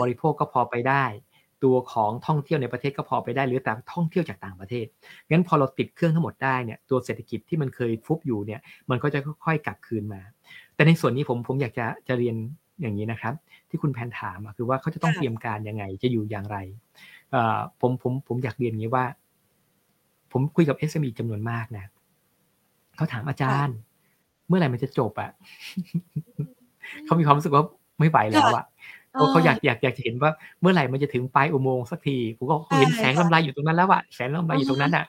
[0.00, 1.04] บริโภคก็พอไปได้
[1.64, 4.86] ตัวของท่องเที่ยวในประเทศก็พอไปได้หรือแต่ท่องเที่ยวจากต่างประเทศ
[5.30, 10.20] งั้นพอเราติดเครื่องทั้งหมดได้เนี่ยตัวเศรษฐกิจที่มันเคยฟุบอยู่เนี่ยมันก็จะค่อยๆกลับคืนมา
[10.74, 12.36] แต่ในส่วนนี้ผมผมอยากจะจะเรียน
[12.82, 13.34] อย่างนี้นะครับ
[13.68, 16.56] ที่คุณแพนถามคือว่าเขาจะต้องเตรียมการยังไงจะอยู่อย่างไร
[17.80, 19.04] ผมผมผมอยากเรียนอย่างนี้ว่า
[20.32, 21.84] ผมคุยกับ SME จำนวนมากนะ
[22.96, 23.76] เขาถามอาจารย์
[24.48, 25.30] เมื่อไหร่มันจะจบอะ
[27.04, 27.64] เขามีความรู้สึกว่า
[27.98, 28.64] ไม่ไหวแล้วอะ
[29.12, 35.04] เขาเขาอยากอยากอยากจะเห็นว่าเมื่อไหร่มันจะถึงปลายอุโมงค์สักทีผมก็เห็นแสงลำไรอยู่ตรงนั้นแล้วอะแสงลำไรอยู่ตรงนั้นอะ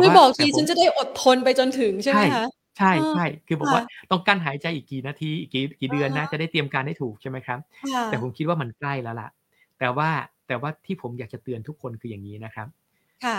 [0.00, 2.44] ไม่บอกทีฉันจะได้อดทนไปจนถึงใช่ไหมคะ
[2.78, 7.58] ใช่ใช่คือบอกว่าต้องกั้นหายใจอีกกี่นาทีอีกกี่กี่เดือนนะจะได้เตรียมการให้ถูกใช่ไหมครับ
[8.06, 9.28] แต่ผมคิดว่ามันใกล้แล้วล่ะ
[9.78, 10.08] แต่ว่า
[10.48, 12.68] แต่ว่าที่ผมอยากจะเตือนทุกคนคืออย่างนี้นะครับ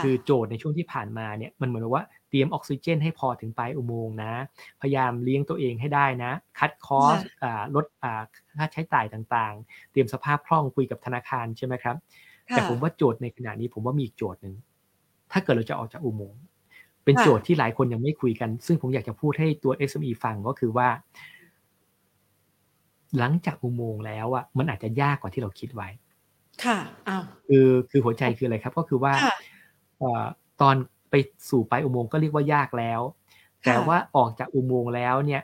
[0.04, 4.34] คือโจทย์ในช่วงที่ผ่านมาเนี่ยมันเหมือนว่าเตรียมออกซิเจน ให้พอถึงปลายอุโมงค์นะ
[4.82, 7.20] พยายามเลี้ยงตัวเองให้ได้นะ คัดคอส
[7.76, 11.96] ลดค่าใช้จ่ายต่างๆ เตรียมสภาพคล่องคุยกับธนาคารใช่ไหมครับ
[12.50, 14.56] แต่ผมว่าโจทย์ในขณะนี้ผมว่ามีอีกโจทย์หนึ่ง
[15.32, 16.42] ถ้าเกิดเราจะออกจากอุโมงค์
[17.06, 20.88] เป็นโจทย์ที่หลายคนยังไม่คุยกัน ซึ่งผมอยากจะพูดให้ตัว SME ฟังก็คือว่า
[23.18, 25.90] หลังจากอุโมงค์แล้วอะมันอาจจะยากกว่าที่เราคิดไว้
[26.64, 29.14] ค่ะอ้าวคือคือหัวใจคืออะไรครับ ก็คือว่า
[30.62, 30.76] ตอน
[31.10, 31.16] ไป
[31.50, 33.02] สู่ปลายอุโมงค์ก็เรียกว่ายากแล้ว
[33.66, 35.42] แต่ว่าออกจากอุโมงค์แล้วเนี่ย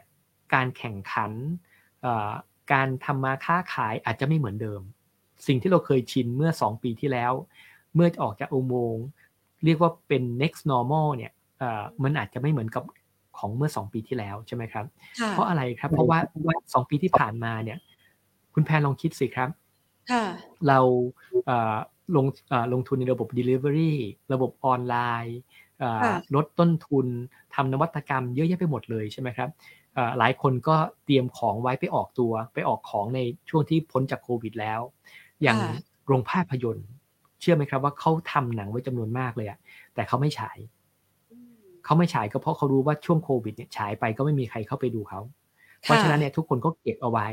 [0.54, 1.32] การแข่งขัน
[2.72, 4.82] การทำมาค้าขายอาจจะไม่เหมือนเดิม
[5.48, 7.34] สิ่งที่เราเคยชินเมื่อสองปีที่แล้ว
[7.96, 9.06] เมื่อออกจากอุโมงค์
[9.66, 11.32] เรียกว่าเป็น next normal เนี่ย
[12.04, 12.84] มันอาจจะไม่เหมือนกับ
[13.38, 14.86] ของเมื่อสองปีที่แล้วใช่ไหมครับ
[15.32, 16.20] เพราะอะไรครับ เพราะว่า
[16.74, 17.78] สองปีที่ผ่านมาเนี่ย
[18.54, 19.50] คุณแพนลองคิดสิครับ
[20.68, 20.80] เรา
[22.16, 22.26] ลง
[22.74, 23.94] ลงทุนในระบบ Delivery
[24.34, 24.96] ระบบออนไล
[25.26, 25.38] น์
[26.36, 27.08] ลดต้นทุน
[27.56, 29.50] ทำนวัตกรรมเยอะแยะไปหมดเลยใช่ไหมครับ
[30.20, 33.20] หลายคนก็เตรียมของไว้ไปออกตัว ไปออกของใน
[33.50, 34.80] ช่วงที่พ้นจากโควิดแล้ว
[35.42, 35.58] อย่าง
[36.08, 36.88] โรงภาพยนตร์
[37.42, 39.60] เชื่อไหมครับว่าเขาทำหนังไว้จำนวนมากเลยอะ
[39.96, 40.58] แต่เขาไม่ฉาย
[41.86, 45.20] เขาไม่ฉายก็เพราะเขารู้ว่าช่วงโควิดเนี่ยฉายไปก็ไม่มีใครเข้าไปดูเขา
[45.82, 47.28] เพราะฉะนั้นเนี่ยทุกคนก็เก็บเอาไว้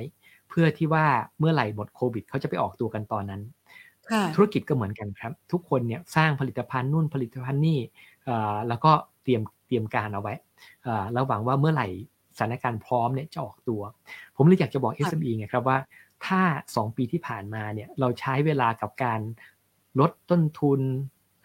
[0.48, 1.04] เพื่อที่ว่า
[1.38, 3.42] เมื่อไหร่หมดโควิดเขาจะไปออกตัวกันตอนนั้น
[4.34, 7.78] ธุรกิจก็เหมือนกันครับ ทุกคนเนี่ยสร้างผลิตภัณฑ์นู่นผลิตภัณฑ์นี่
[8.68, 8.92] แล้วก็
[9.22, 10.34] เตรียมเตรียมการเอาไว้
[11.12, 11.88] แล้วหวังว่าเมื่อไหร่
[12.38, 13.82] สถานการณ์พร้อมเนี่ยจะออกตัว
[14.36, 15.78] ผมเลยอยากจะบอก SME ไงครับว่า
[16.26, 19.20] ถ้า 2 ปีที่ผ่านมาเนี่ยเราใช้เวลากับการ
[20.00, 20.80] ลดต้นทุน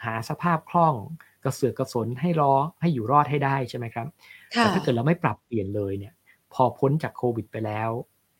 [0.05, 0.95] หาสภาพคล่อง
[1.43, 4.07] กระเสือกกระสนให้รอให้อยู่รอดให้ได้ใช่ไหมครับ
[4.53, 6.13] แต่ถ้าเกิดเราไม่ปรับเปลี่ยนเลยเนี่ย
[6.53, 7.89] พอพ้นจากโควิดไปแล้ว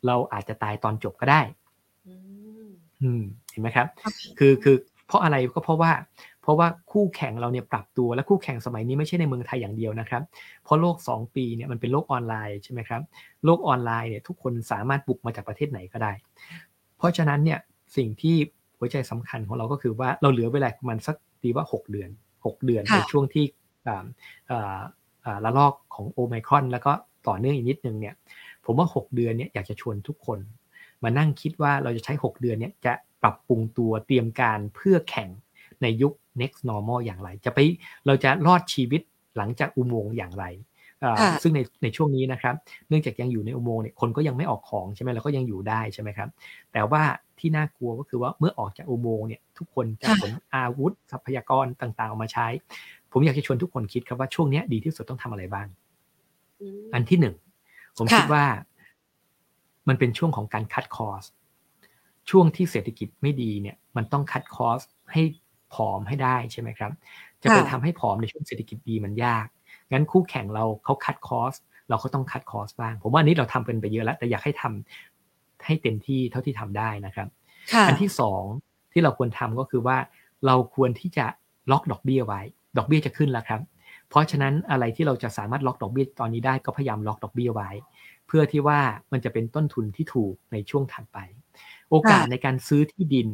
[0.06, 1.42] เราอาจจะตายตอนจบก็ได้
[3.02, 3.86] อืม เห็นไหมครับ
[4.38, 5.92] คือคือเพราะอะไรก็เพราะว่า
[6.42, 10.22] เพราะว่าคู่แข่งเราเนี่ยปรับตัวและคู่แข่งสมัยนี้ไม่ใช่ในเมืองไทยอย่างเดียวนะครับ
[10.64, 13.02] เพราะโลก 2 ปีเนี่ยมันเป็นโลกออนไลน์ใช่ไหมครับ
[13.44, 16.12] โลกออนไลน์เนี่ยทุกคนสามารถบุกมาจากประเทศไหนก็ได้
[16.98, 17.58] เพราะฉะนั้นเนี่ย
[17.96, 18.36] สิ่งที่
[18.78, 23.44] หัวใจสำคัญของเราก็คือว่าเราเหลือเวลาประมาณสักตีว่า 6 เดือน 6 เดือนในช่วงที่
[25.44, 26.92] ละลอกของโอไมครอน แล้วก็
[27.28, 28.14] ต่อเนื่องอีกนิดนึงเนี่ย
[28.64, 30.38] ผมว่า 6 เดือนเนี่ยอยากจะชวนทุกคน
[31.02, 35.28] มานั่งคิดว่าเราจะใช้ 6 เดือนเนี่ยจะ ปรับปรุงตัวเตรียมการเพื่อแข่ง
[35.82, 37.58] ในยุค next normal อย่างไร จะไป
[38.06, 39.00] เราจะรอดชีวิต
[39.36, 40.46] หลังจากอุโมงค์อย่างไร
[41.42, 42.54] ซึ่งในในช่วงนี้นะครับ
[42.88, 46.28] เนื่องจากยังอยู่ในอุโมงค์เนี่ยคนก็ยังไม่ออกของใช่ไหมเราก็ยังอยู่ได้ใช่ไหมครับ
[46.72, 47.02] แต่ว่า
[47.38, 52.46] ที่น่ากลัวก็คือว่าเมื่อออกจากอุโมงค์เนี่ยทุกคนจะขนอาวุธทรัพยากรต่างๆออกมาใช้
[53.12, 55.66] ผมอยากจะชวนทุกคนคิดครับว่าช่วงนี้ดีที่สุดต้องทำอะไรบ้าง
[56.94, 57.34] อันที่หนึ่ง
[57.96, 58.44] ผมคิดว่า
[59.88, 61.24] มันเป็นช่วงของการคัดคอส
[62.30, 64.80] ช่วงที่เศรษฐกิจไม่ดีเนี่ยมันต้องคัดคอส
[65.12, 65.22] ให้
[65.74, 66.92] ผอมให้ได้ใช่ไหมครับ
[67.42, 69.46] จะไปทำให้ผอมในช่วงเศรษฐกิจดีมันยาก
[69.92, 71.54] งั้นคู่แข่งเราเขาคัดคอส
[71.90, 77.28] เราก็ต้องคัดคอสบ้าง ผมว่าอันนี้เราทำเป็นไปเยอะแล้ว แต่อยากให้ทำให้เต็มที่เท่าที่ทำได้นะครับ
[77.88, 78.42] อันที่สอง
[78.92, 79.96] ที่เราควรทำก็คือว่า
[80.46, 81.26] เราควรที่จะ
[81.70, 82.40] ล็อกดอกเบี้ยไว้
[82.76, 83.60] ดอกเบี้ยจะขึ้นแล้วครับ
[84.08, 87.70] เพราะฉะนั้นอะไรที่เราจะสามารถล็อกดอกเบี้ยตอนนี้ได้ก็พยายามล็อกดอกเบี้ยไว้
[88.26, 88.80] เพื่อที่ว่า
[89.12, 91.18] มันจะเป็นต้นทุนที่ถูกในช่วงถัดไป
[91.92, 93.28] โอกาสในการซื้อที่ดิน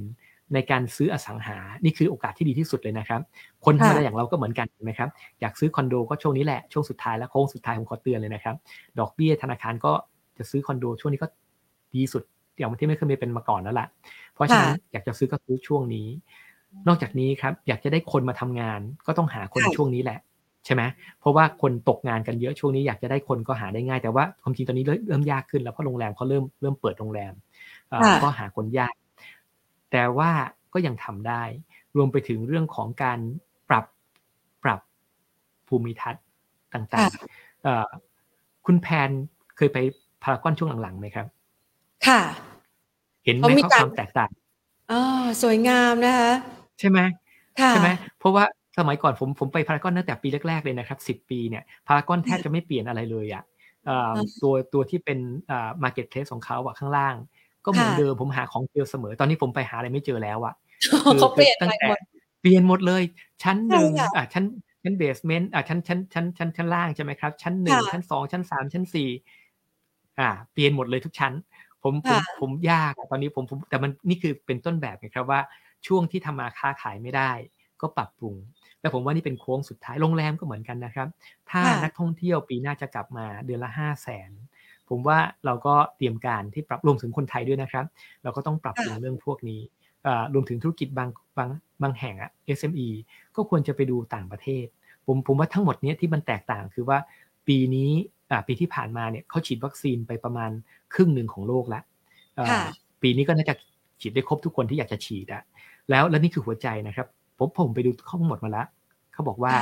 [0.55, 3.21] ในการซื้ออสังหา นี่คือโอกาสที่ดีที่สุดเลยนะครับ
[3.65, 5.09] คนธรรมดาอย่างเราก็เหมือนกันไหมครับ
[5.41, 8.57] อยากซื้อคอนโดก็ช่วงนี้แหละ ช่วงสุดท้ายแล้วโค้งสุดท้ายผมขอเตือนเลยนะครับ
[8.99, 9.93] ดอกเบี้ยธนาคารก็
[10.39, 11.29] จะซื้อคอนโดช่วงนี้ก็
[11.95, 12.23] ดีสุด
[12.59, 13.87] อย่างที่ไม่เคยเป็นมาก่อนแล้วล่ะ
[14.35, 16.09] เพราะฉะนั้นอยากจะซื้อก็ซื้อช่วงนี้
[16.89, 20.19] นอกจากนี้ครับ อยากจะได้คนมาทำงาน ก็ต้องหาคนช่วงนี้แหละ
[20.65, 20.83] ใช่ไหม
[21.21, 27.33] เพราะว่าคนตกงานกันเยอะช่วงนี้อยากจะได้คนก็หาได้ง่าย แต่ว่าความจริงตอนนี้เริ่มยากขึ้นแล้วเพราะโรงแรมเขาเริ่มเริ่มเปิดโรงแรม
[28.23, 28.95] ก็หาคนยาก
[29.93, 30.31] แต่ว่า
[30.73, 31.43] ก็ยังทำได้
[31.97, 33.19] รวมไปถึงเรื่องของการ
[33.69, 33.85] ปรับ
[34.65, 34.81] ปรับ
[35.69, 36.25] ภูมิทัศน์
[36.75, 39.11] ต่างๆคุณแพน
[39.57, 39.79] เคยไป
[40.23, 41.27] พารากอนช่วงหลังๆไหมครับ
[42.07, 42.21] ค่ะ
[43.25, 44.31] เห็นไหมเขาความแตกต่าง
[44.91, 45.01] อ๋อ
[45.43, 46.33] สวยงามนะคะ
[46.79, 46.99] ใช่ไหม
[47.69, 48.45] ใช่ไหมเพราะว่า
[48.79, 53.43] สมัยก่อนผมผมไปพารากอนตั้งแต่ปีแรกๆเลยนะครับสิบปีเนี่ยพารากอนแทบจะไม่เปลี่ยนอะไรเลยอะ
[54.43, 55.19] ตัวตัวที่เป็น
[55.83, 57.15] marketplace ของเขาอะข้างล่าง
[57.69, 60.55] ก็เหมือนเดิมผมหาของเจอเสมอ ตอนนี้ผมไปหาอะไรไม่เจอแล้วอะ
[61.19, 61.89] เขาเปลี่ยนตั้งแต่
[62.41, 63.03] เปลี่ยนหมดเลย
[63.43, 64.45] ชั้นหนึ่งอะชั้น
[64.83, 69.09] ชั้น basement อะชั้นชั้นชั้นชั้นชั้นล่างใช่ไหมครับ ชั้นหนึ่งชั้นสองชั้นสามชั้นสี่
[70.19, 71.33] อ่า เปลี่ยนหมดเลยทุกชั้น
[71.83, 75.41] ผมผมผมยากตอนนี้ผมผมแต่มันนี่คือเป็นต้นแบบไงครับว่า
[75.87, 77.31] ช่วงที่ทำมาค้าขายไม่ได้
[77.81, 78.35] ก็ปรับปรุง
[78.81, 81.09] แต่ผมว่านี่เป็นโค้งสุดท้ายโรงแรมก็เหมือนกันนะครับ
[81.51, 84.31] ถ้านักท่องเที่ยวปีหน้าจะกลับมาเดือนละห้าแสน
[84.91, 87.85] ผมว่าเราก็เตรียมการที่ปรับรวมถึงคนไทยด้วยนะครับ
[88.23, 89.61] เราก็ต้องปรับปรุงเรื่องพวกนี้
[90.35, 91.51] รวมถึงธุรกิจบางบาง
[91.83, 92.89] บางแห่งอะ SME
[93.37, 94.67] ก็ควรจะไปดูต่างประเทศ
[95.07, 96.99] ผมผมว่าทั้งหมดนี้ที่มันแตกต่างคือว่า
[97.49, 97.91] ปีนี้
[98.47, 100.51] ปีที่ผ่านมาเนี่ยเขาฉีดวัคซีนไปประมาณ
[100.95, 101.83] ครึ่งหนึ่งของโลกแล้ว
[103.03, 103.55] ปีนี้ก็น่าจะ
[104.01, 105.43] ฉีดได้ครบทุกคนที่อยากจะฉีดอะ
[105.91, 107.07] แล้วแล้วนี่คือหัวใจนะครับ
[107.39, 108.67] ผมผมไปดูข้อมูลหมดมาแล้ว
[109.13, 109.53] เขาบอกว่า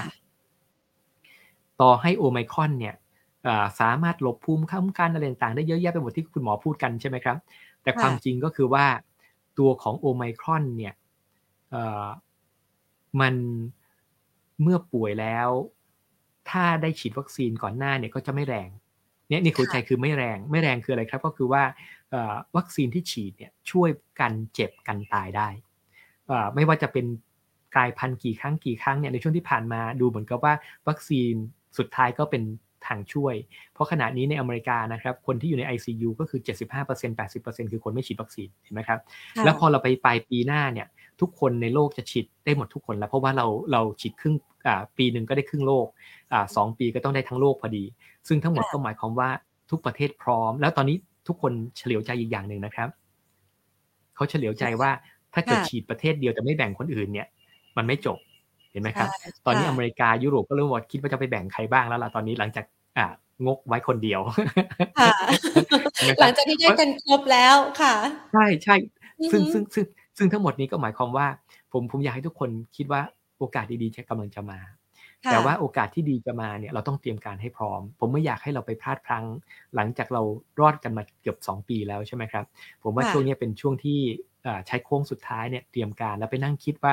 [1.81, 2.95] ต่อให้โอไมครอนเนี่ย
[3.81, 7.37] สามารถหลบภูมิคุ้มกันอะไรต่างได้เยอะแยะไปหมดที่คุณหมอพูดกันใช่ไหมครับ
[7.83, 8.87] แต่ความจริงก็คือว่า
[9.59, 10.95] ตัวของโอไมครอนเนี่ย
[13.21, 13.35] มัน
[14.63, 15.49] เมื่อป่วยแล้ว
[16.51, 18.69] ถ้าได้ฉีดวัคซีนก่อนหน้าเนี่ยก็จะไม่แรง
[19.29, 21.63] เนี่ยนี่หัวใจคือไม่แรงไม่แรงคืออะไรครับ ก็คือว่า
[22.57, 25.49] วัคซีนที่ฉีดเนี่ยช่วยกันเจ็บกันตายได้
[26.55, 27.07] ไม่ว่าจะเป็น
[27.75, 30.55] กลายพันธุ์กี่ครั้งกี่ครั้งเนี่ยในช่วงที่ผ่านมาดูเหมือนกับว่า
[30.89, 31.33] วัคซีน
[31.79, 32.43] สุดท้ายก็เป็น
[32.87, 33.35] ทางช่วย
[33.73, 36.41] เพราะขณะนี้ในอเมริกานะครับ คนที่อยู่ใน ICU ก็คือ
[36.81, 39.01] 75% 80%คือคนไม่ฉีดวัคซีนเห็นไหมครับ
[39.45, 40.87] แล้วพอเราไปปลายปีหน้าเนี่ย
[41.21, 44.35] ทุกคนในโลกจะฉีดได้หมดทุกคนแล้ว เพราะว่าเราเราฉีดครึ่ง
[44.99, 45.87] ปีหนึ่งก็ได้ครึ่งโลก
[46.57, 47.85] สองปีก็ต้องได้ทั้งโลกพอดี
[48.29, 49.31] ซึ่งทั้งหมดก็หมายความว่า
[49.71, 50.97] ทุกประเทศพร้อม แล้วตอนนี้
[51.29, 52.89] ทุกคนเฉลียวใจอีกอย่างหนึ่งนะครับ
[54.17, 54.91] เขาเฉลียวใจว่า
[55.35, 57.27] ถ้าเกิดฉีดประเทศเดียวแต่ไม่แบ่งคนอื่นเนี่ย
[57.77, 58.19] มันไม่จบ
[58.71, 59.09] เห็นไหมครับ
[59.47, 62.65] ตอนนี้อเมริกายุโรปก็เริ่มว่าคิดว่าจะไปแบ่งใครบ้างแล้วล่ะตอนนี้หลังจาก
[62.99, 63.07] อ่า
[63.47, 64.21] งกไว้คนเดียว
[66.21, 67.95] หลังจากที่แยกกันครบแล้วค่ะ
[68.33, 68.77] ใช่ใช่
[69.33, 69.85] ซึ่งซึ่งซึ่ง
[70.19, 71.27] ซึ่งทั้งหมดนี้ก็หมายความว่า
[71.73, 73.01] ผมผมอยากให้ทุกคนคิดว่า
[73.39, 74.61] โอกาสดีๆจะกำลังจะมา
[75.31, 79.25] แต่ว่าโอกาสที่ดีจะมาเนี่ยเราต้องเตรียมการให้พร้อม ผมไม่อยากให้เราไปพลาดพลั้ง
[79.75, 80.23] หลังจากเรา
[80.61, 82.45] รอดกันมาเกือบ 2 ปีแล้วใช่ไหมครับ
[82.83, 83.99] ผมว่าช่วงนี้เป็นช่วงที่
[84.67, 86.93] ใช้โค้งสุดท้ายเนี่ยเตรียมการแล้วไปนั่งคิดว่า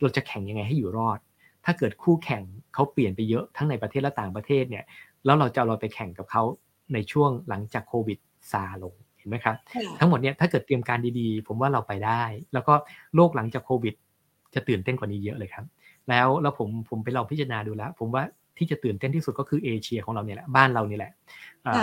[0.00, 1.18] เราจะแข่งยังไงให้อยู่รอด
[1.64, 2.42] ถ้าเกิดคู่แข่ง
[2.74, 4.84] เขาเปลี่ยนไปเยอะทั้งในประเทศและต่างประเทศเนี่ย
[5.24, 6.42] แล้วเราจะเราไปแข่งกับเขา
[6.94, 8.18] ในช่วงหลังจากโควิด
[8.52, 9.56] ซาลงเห็นไหมครับ
[9.98, 12.74] ทั้งหมดเนี่ยถ้าเกิดเตรียมการดีๆ ผมว่าเราไปได้ แล้วก็
[13.14, 13.94] โลกหลังจากโควิด
[14.54, 15.64] จะตื่นเต้นกว่านี้เยอะเลยครับ
[16.08, 18.22] แล้วแล้วผมผมไปลองพิจารณาดูแล้ว ผมว่า
[18.58, 21.12] ที่จะตื่นเต้นที่สุดก็คือเอเชียของเราเนี่ยแหละบ้านเรานี่แหละ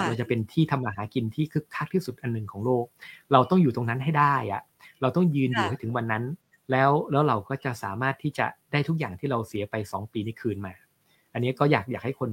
[0.06, 2.86] เราจะเป็นที่ทำมาหากินที่คึกคักที่สุดอันหนึ่งของโลก
[3.32, 4.62] เราต้องอยู่ตรงนั้นให้ได้อะ
[5.02, 6.24] เราต้องยืนอยู่ให้ถึงวันนั้น
[6.72, 10.74] แล้วแล้วเราก็จะสามารถที่จะได้ทุกอย่างที่เราเสียไป 2 ปีนี้คืนมา
[11.34, 12.30] อันนี้ก็อยากอยากให้คน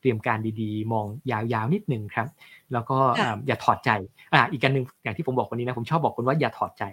[0.00, 2.28] เตรียมการดีๆ มองยาวๆนิดหนึ่งครับ
[2.72, 2.98] แล้วก็
[3.46, 3.90] อย่าถอดใจ
[4.34, 6.84] อ่าอีกการหนึ่งอย่างที่ผมบอกวันนี้นะผมชอบบอกคนว่าอย่าถอดใจ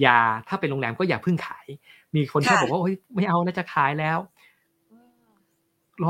[0.00, 1.66] อย่าถ้าเป็นโรงแรมก็อย่าพึ่งขาย
[2.14, 4.18] มีคนชอบบอกว่าโอ้ยไม่เอาแล้วจะขายแล้ว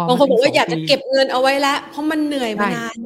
[0.08, 2.98] บางคนบอกว่าอยากจะเก็บเงินเอาไว้แล้วเพราะมันเหนื่อยมานาน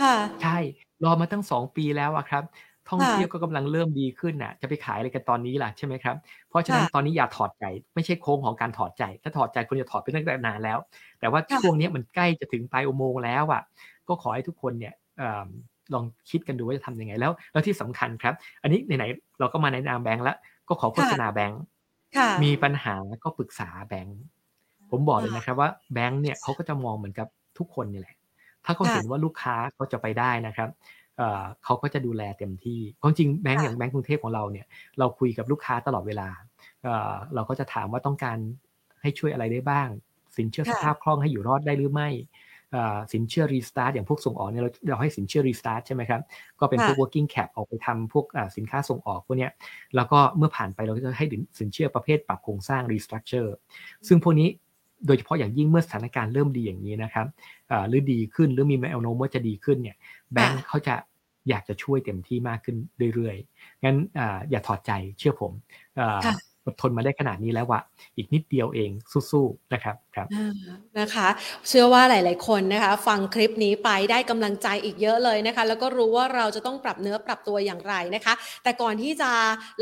[0.00, 0.58] ค่ะ ใช่
[1.04, 2.42] รอมาตั้งสองปีแล้วอะครับ
[2.90, 6.16] ท่องเที่ยวก็กำลังเริ่มดีขึ้นน่ะ จะไปขายอะไรกันตอนนี้ล่ะใช่ไหมครับ
[6.48, 10.78] เพราะฉะนั้นตอนนี้อย่าถอดใจ ไม่ใช่โค้งของการถอดใจ ถ้าถอดใจคุณจะถอดไปตั้งแต่นานแล้ว
[11.20, 13.62] แต่ว่าช่วงนี้มันใกล้จะถึงปลายอุโมงค์แล้วอะ
[14.08, 14.94] ก็ขอให้ทุกคนเนี่ย
[15.94, 20.36] ลองคิดกันดูว่าจะทำยังไงแล้ว แล้วที่สำคัญครับ อันนี้ไหนๆเราก็มาในนามแบงค์แล้ว
[20.68, 21.60] ก็ขอโฆษณาแบงค์
[22.42, 22.94] มีปัญหา
[23.24, 24.16] ก็ปรึกษาแบงค์
[24.90, 28.16] ผมบอกเลยนะครับว่าแบงค์เนี่ยเขาก็จะมองเหมือนกับทุกคนนี่แหละ
[28.64, 30.68] ถ้าเขาเห็นว่าลูกค้าเขาจะไปได้นะครับ
[31.64, 34.66] เขาก็จะดูแลเต็มที่ความจริงแบงก์อย่างแบงก์กรุงเทพของเราเนี่ย
[34.98, 36.28] เราคุยกับลูกค้าตลอดเวลา
[37.34, 38.38] เราก็จะถามว่าต้องการ
[39.02, 39.88] ให้ช่วยอะไรได้บ้าง
[40.36, 42.10] สินเชื่อสภาพคล่องให้อยู่รอดได้หรือไม่
[43.12, 46.20] สินเชื่อ restart อย่างพวกส่งออกเนี่ยเราเราให้สินเชื่อ restart ใช่ไหมครับ
[46.60, 48.26] ก็เป็นพวก working cap ออกไปทำพวก
[48.56, 49.48] สินค้าส่งออกพวกนี้
[49.96, 51.26] แล้วก็เมื่อผ่านไปเราก็จะให้
[51.58, 53.50] สินเชื่อประเภทปรับโครงสร้าง restructure
[54.08, 54.48] ซึ่งพวกนี้
[55.06, 57.26] โดยเฉพาะอย่างยิ่งเมื่อสถานการณ์เริ่มดีอย่างนี้นะครับ
[57.88, 59.96] หรือดีขึ้นหรือมีแนวโน้มว่าจะดีขึ้นเนี่ย
[60.32, 60.94] แบงค์เขาจะ
[61.48, 62.76] อยากจะช่วยเต็มที่มากขึ้น
[63.14, 65.52] เรื่อยๆ งั้นออย่าถอดใจเชื่อผม
[66.66, 67.80] อดทนมาได้ขนาดนี้แล้วว่า
[68.16, 68.90] อีกนิดเดียวเอง
[69.30, 70.28] สู้ๆนะครับ ครับ
[71.00, 71.28] นะคะ
[71.68, 79.30] เชื่อว่าหลาย ๆ คนนะคะ ฟังคลิปนี้ไปได้กำลังใจอีกเยอะเลยนะคะ แล้วก็รู้ว่าเราจะต้องปรับเนื้อปรับตัวอย่างไรนะคะ แต่ก่อนที่จะ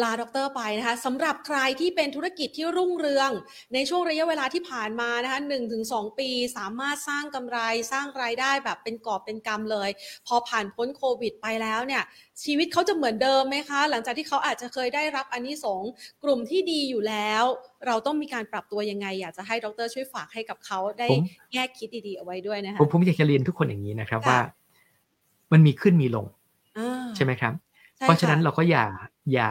[0.02, 3.30] ลาดรไปนะคะสำหรับใครที่เป็นธุรกิจที่รุ่งเรือง
[3.74, 7.58] ในช่วงระยะเวลาที่ผ่านมานะคะ1-2ปี สามารถสร้างกำไร
[7.92, 9.90] สร้างรายได้แบบเป็นกอบเป็นกำเลย
[10.26, 12.02] พอผ่านพ้นโควิดไปแล้วเนี่ย
[12.44, 15.82] ชีวิตเขาจะเหมือนเดิมไหมคะ หลังจากที่เขาอาจจะเคยได้รับอันนี้สง
[16.24, 17.44] กลุ่มที่ดีอยู่แล้ว
[17.86, 21.08] เราต้องมีการปรับตัวยังไง อยากจะให้ดรช่วยฝากให้กับเขาได้
[21.52, 24.40] แง่คิดดีๆเอาไว้ด้วยนะคะผมผมอยากจะเรียนทุกคนอย่างนี้นะครับว่า
[25.52, 26.26] มันมีขึ้นมีลง
[27.16, 27.54] ใช่ไหมครับ
[28.00, 28.86] เพราะฉะนั้นเราก็อย่า
[29.32, 29.50] อย่า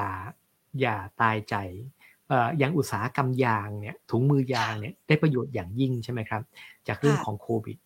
[0.81, 1.55] อย่าตายใจ
[2.57, 6.41] อย่างอุตสาหกรรมยางเนี่ยถุงมือยางเนี่ยได้ประโยชน์อย่างยิ่งใช่ไหมครับ
[6.87, 7.77] จากเรื่องของโควิด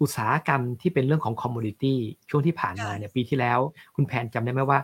[0.00, 1.98] อุตสาหกรรมที่เป็นเรื่องของ commodity
[2.30, 3.58] ช่วงที่ผ่านมาเนี่ยปีที่แล้ว
[3.94, 4.80] คุณแพนจำได้ไหมว่า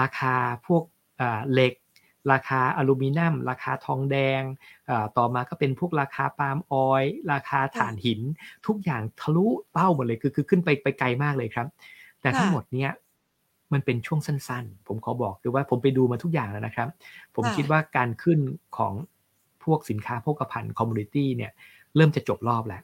[0.00, 0.34] ราคา
[0.66, 0.82] พวก
[1.52, 1.72] เหล็ก
[2.32, 4.42] ราคาอลูมิเนียม ราคาทองแดง
[5.16, 8.20] ต่อมาก็เป็นพวกราคา palm oil ราคาถ่านหิน
[8.66, 11.66] ทุกอย่างทะลุเป้าหมดเลยคือคือขึ้นไปไปไกลมากเลยครับ
[12.20, 12.90] แต่ทั้งหมดเนี้ย
[13.72, 16.88] มันเป็นช่วงสั้นๆ ผมขอบอกคือว่าผมไปดูมาทุกอย่างแล้วนะครับ
[17.34, 18.38] ผมคิดว่าการขึ้น
[18.76, 18.94] ของ
[19.64, 21.52] พวกสินค้าโภคภัณฑ์ commodity เนี่ย
[21.96, 22.82] เริ่มจะจบรอบแล้ว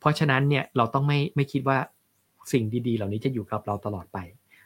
[0.00, 1.78] เพราะฉะนั้นเนี่ยเราต้องไม่ไม่คิดว่า
[2.52, 4.18] สิ่งดีๆ เหล่านี้จะอยู่กับเราตลอดไป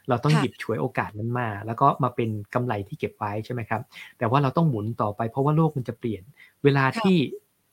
[0.09, 3.81] เราต้องหยิบฉวยโอกาสนั้นมา แล้วก็มาเป็นกำไรที่เก็บไว้ใช่ไหมครับ
[4.17, 6.23] แต่ว่าเราต้องหมุนต่อไปเพราะว่าโลกมันจะเปลี่ยน
[6.63, 7.17] เวลาที่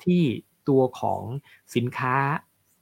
[0.05, 0.23] ที่
[0.69, 1.23] ตัวของ
[1.75, 2.15] สินค้า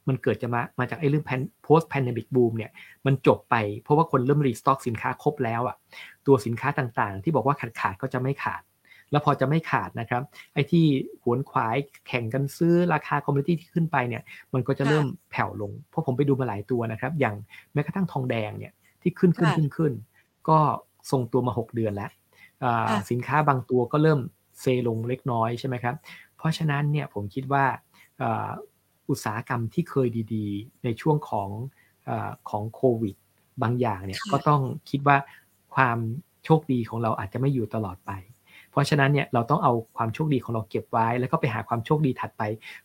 [0.08, 1.24] มันเกิดจะมามาจากไอ้เรื่อง
[1.66, 2.72] post pandemic boom เนี่ย
[3.06, 5.76] มันจบไปเพราะว่าคนเริ่มรีสต็อกสินค้าครบแล้วอะ
[6.26, 8.62] ตัวสินค้าต่างๆ ที่บอกว่าขาดขาดก็จะไม่ขาด
[9.10, 10.22] แล้วพอจะไม่ขาดนะครับ
[10.54, 10.84] ไอ้ที่
[11.22, 11.76] หวนขวาย
[12.08, 14.22] แข่งกันซื้อราคาคอมมูนิตี้ที่ขึ้นไปเนี่ย
[14.54, 17.34] มันก็จะเริ่มแผ่วลง เพราะผมไปดูมาหลายตัวนะครับ อย่าง
[17.72, 19.92] แม้กระทั่งทองแดงเนี่ย ที่ขึ้นขึ้นขึ้นขึ้น
[20.48, 20.58] ก็
[21.10, 22.10] ทรงตัวมา 6 เดือนแล้ว
[23.10, 24.20] สินค้าบางตัวก็เริ่ม
[24.60, 25.94] เซลงเล็กน้อยใช่ไหมครับ
[26.36, 27.64] เพราะฉะนั้นเนี่ยผมคิดว่า
[29.10, 31.50] อุตสาหกรรมที่เคยดีๆ ในช่วงของ
[32.50, 33.16] ของโควิด
[33.62, 34.60] บางอย่างเนี่ยก็ต้อง
[34.90, 35.16] คิดว่า
[35.74, 35.98] ความ
[36.44, 38.12] โชคดีของเราอาจจะไม่อยู่ตลอดไป
[38.70, 42.42] เพราะฉะนั้นเนี่ยเราต้องเอาความโชคดีของเราเก็บไว้ แล้วก็ไปหาความโชคดีถัดไป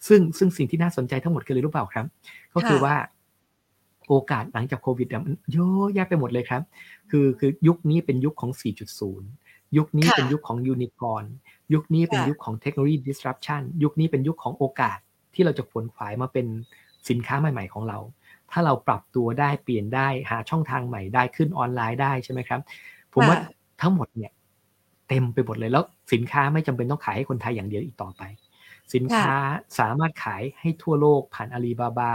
[0.08, 2.06] ซึ่งซึ่งสิ่งที่น่าสนใจทั้งหมดคืออะไรรู้เปล่าครับ
[2.56, 2.96] ก็คือว่า
[4.08, 6.62] โอกาสหลังจากโควิดมันเยอะแยะไปหมดเลยครับ
[7.12, 8.52] คือคือยุคนี้เป็นยุคของ
[9.14, 11.26] 4.0 ยุคนี้เป็นยุคของยูนิคอร์น
[11.74, 14.98] ยุคนี้เป็นยุคของเทคโนโลยี disruption ยุคนี้เป็นยุคของโอกาส
[15.34, 16.48] ที่เราจะขวนขวายมาเป็น
[17.10, 18.00] สินค้าใหม่ ๆ ของเรา
[18.52, 22.62] ถ้าเราปรับตัวได้เปลี่ยนได้หาช่องทางใหม่ได้ขึ้นออนไลน์ได้ใช่ไหมครับ
[23.14, 23.38] ผมว่า
[23.82, 24.32] ทั้งหมดเนี่ย
[25.08, 28.24] เต็มไปหมดเลยแล้วสินค้าไม่จำเป็นต้องขายให้คนไทยอย่างเดียวอีกต่อไป
[28.94, 29.36] สินค้า
[29.80, 32.14] สามารถขายให้ทั่วโลกผ่านอาลีบาบา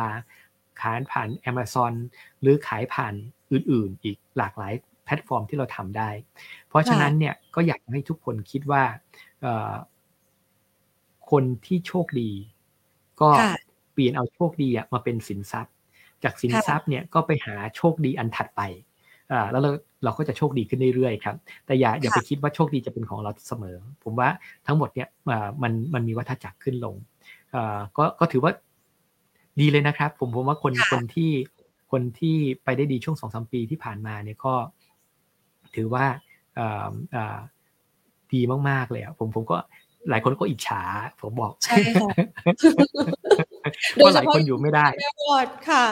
[0.80, 1.92] ขายผ่าน Amazon
[2.40, 3.14] หรือขายผ่าน
[3.52, 4.72] อื่นๆ อีกหลากหลาย
[5.04, 6.10] แพลตฟอร์มที่เราทำได้
[6.68, 8.82] เพราะฉะนั้นเนี่ยก็อยากให้ทุกคนคิดว่า
[11.30, 12.30] คนที่โชคดี
[13.20, 13.30] ก็
[13.92, 15.74] เปลี่ยนเอาโชคดีมาเป็นสินทรัพย์
[16.24, 18.62] จากสินทรัพย์เนี่ยก็ไปหาโชคดีอันถัดไป
[19.32, 19.70] อ่าแล้วเรา
[20.04, 24.28] เราก็จะโชคดีขึ้นเรื่อยๆครับ แต่อย่าอย่าไปคิดว่าโชคดีจะเป็นของเราเสมอ ผมว่า
[24.66, 25.08] ทั้งหมดเนี่ย
[25.62, 26.94] มันมันมีวัฏจักรขึ้นลง
[27.54, 28.52] อ่าก็ก็ถือว่า
[29.60, 31.32] ดีเลยนะครับ ผมผมว่าคนคนที่
[31.92, 34.54] คนที่ไปได้ดีช่วงสองสามปีที่ผ่านมาเนี่ยก็
[35.74, 36.04] ถือว่า
[36.58, 37.38] อ่าอ่า
[38.32, 39.56] ดีมาก ๆ เลยอะผมผมก็
[40.10, 40.82] หลายคนก็อิจฉา
[41.22, 42.10] ผมบอก ใช่ค่ะ
[44.04, 44.86] ว่าหลายคนอยู่ไม่ได้
[45.68, 45.84] ค่ะ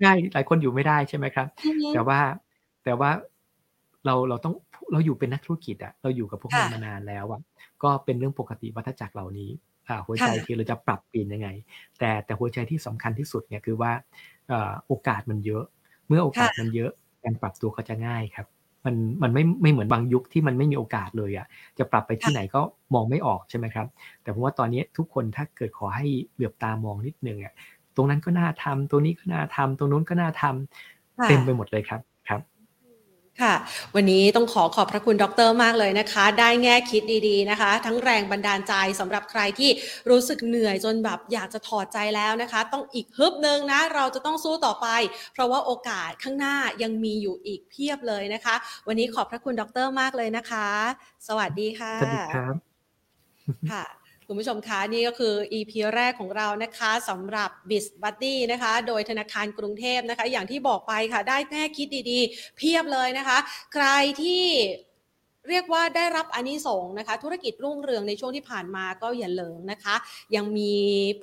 [0.00, 1.46] ใช่หลายคนอยู่ไม่ได้ใช่ไหมครับ
[1.94, 2.18] แต่ว่า
[2.84, 3.10] แต่ว่า
[4.04, 4.54] เราเราต้อง
[4.92, 7.40] เราอยู่เป็นนักธุรกิจอะเราอยู่กับพวกมันมานานแล้วอะ
[7.82, 9.73] ก็เป็นเรื่องปกติวัฏจักรเหล่านี้อ่า
[10.06, 11.48] หัวใจคือเราจะปรับเปลี่ยนยังไง
[11.98, 13.92] แต่แต่หัวใจที่สำคัญที่สุดเนี่ยคือว่า
[14.86, 15.64] โอกาสมันเยอะ
[16.08, 16.90] เมื่อโอกาสมันเยอะ
[17.24, 18.46] การปรับตัวก็จะง่ายครับ
[18.84, 21.46] มันมันไม่ไม่เหมือนบางยุคที่มันไม่มีโอกาสเลยอะ
[21.78, 22.60] จะปรับไปที่ไหนก็
[22.94, 23.86] มองไม่ออกใช่ไหมครับ
[24.22, 27.54] แต่ผมว่าตอนนี้ทุกคนถ้าเกิดขอให้เหลือบตามองนิดนึงอะ
[27.96, 32.00] ตรงนั้นก็น่าทำตรงนี้ก็น่าทำตรงนู้นก็น่าทำเต็มไปหมดเลยครับ
[33.40, 39.70] ครับค่ะ วันนี้ต้องขอขอบพระคุณดรมากเลยนะคะ ได้แง่คิดดีๆนะคะ ทั้งแรงบันดาลใจสำหรับใครที่
[40.10, 44.88] รู้สึกเหนื่อยจนแบบอยากจะถอดใจแล้วนะคะ ต้องอีกฮึบหนึ่งนะ เราจะต้องสู้ต่อไป
[45.32, 48.54] เพราะว่าโอกาสข้างหน้ายังมีอยู่อีกเพียบเลยนะคะ
[48.86, 50.68] วันนี้ขอบพระคุณดรมากเลยนะคะ
[51.28, 52.54] สวัสดีค่ะ สวัสดีครับ
[53.70, 63.38] ค่ะ คุณผู้ชมคะนี่ก็คือ EP แรกของเรานะคะสำหรับ b i z Buddy นะคะ โดยธนาคารกรุงเทพนะคะ อย่างที่บอกไปค่ะ ได้แง่คิดดีๆ เพียบเลยนะคะ
[63.74, 63.86] ใคร
[64.22, 64.44] ที่
[65.48, 69.94] เรียกว่าได้รับอานิสงส์นะคะ ธุรกิจรุ่งเรืองในช่วงที่ผ่านมาก็อย่าเลิงนะคะ
[70.34, 70.74] ยังมี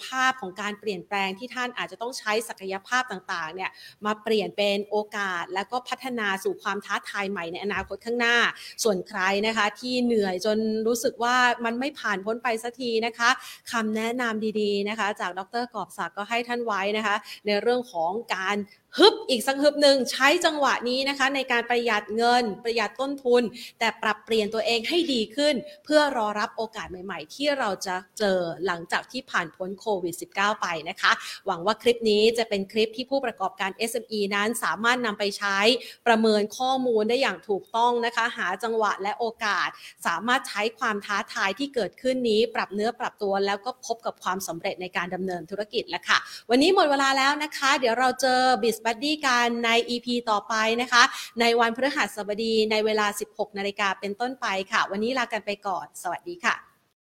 [0.06, 3.70] ภาพของการเปลี่ยนแปลงที่ท่านอาจจะต้องใช้ศักยภาพต่างๆเนี่ย
[4.06, 8.38] มาเปลี่ยนเป็นโอกาส แล้วก็พัฒนาสู่ความท้าทายใหม่ในอนาคตข้างหน้า
[8.84, 10.58] ส่วนใครนะคะที่เหนื่อยจน
[10.88, 13.30] รู้สึกว่ามันไม่ผ่านพ้นไปสักทีนะคะ
[13.72, 17.16] คำแนะนำดีๆนะคะ จากดรกอบศักดิ์ก็ให้ท่านไว้นะคะ
[17.46, 18.58] ในเรื่องของการ
[18.98, 23.44] ฮึบอีกสักฮึบหนึ่งใช้จังหวะนี้นะคะ ในการประหยัดเงิน ประหยัดต้นทุน
[23.80, 31.12] แต่ปรับเปลี่ยนตัวเองให้ดีขึ้น เพื่อรอรับโอกาสใหม่ ๆ ที่เราจะเจอหลังจากที่ผ่านพ้นโควิด -19 ไปนะคะ
[31.48, 35.58] หวังว่าคลิปนี้จะเป็นคลิปที่ผู้ประกอบการ SME นั้นสามารถนำไปใช้
[36.08, 39.70] ประเมินข้อมูลได้อย่างถูกต้องนะคะ หาจังหวะและโอกาส
[40.08, 46.18] สามารถใช้ความท้าทายที่เกิดขึ้นนี้ ปรับเนื้อปรับตัวแล้วก็พบกับความสำเร็จในการดำเนินธุรกิจแล้วค่ะ
[46.50, 51.04] วันนี้หมดเวลาแล้วนะคะ เดี๋ยวเราเจอ b i z b u d d y กันใน EP ต่อไปนะคะ
[51.40, 56.71] ในวันพฤหัสบดีในเวลา 16 นาฬิกาเป็นต้นไปค่ะ วันนี้ลากันไปก่อน สวัสดีค่ะ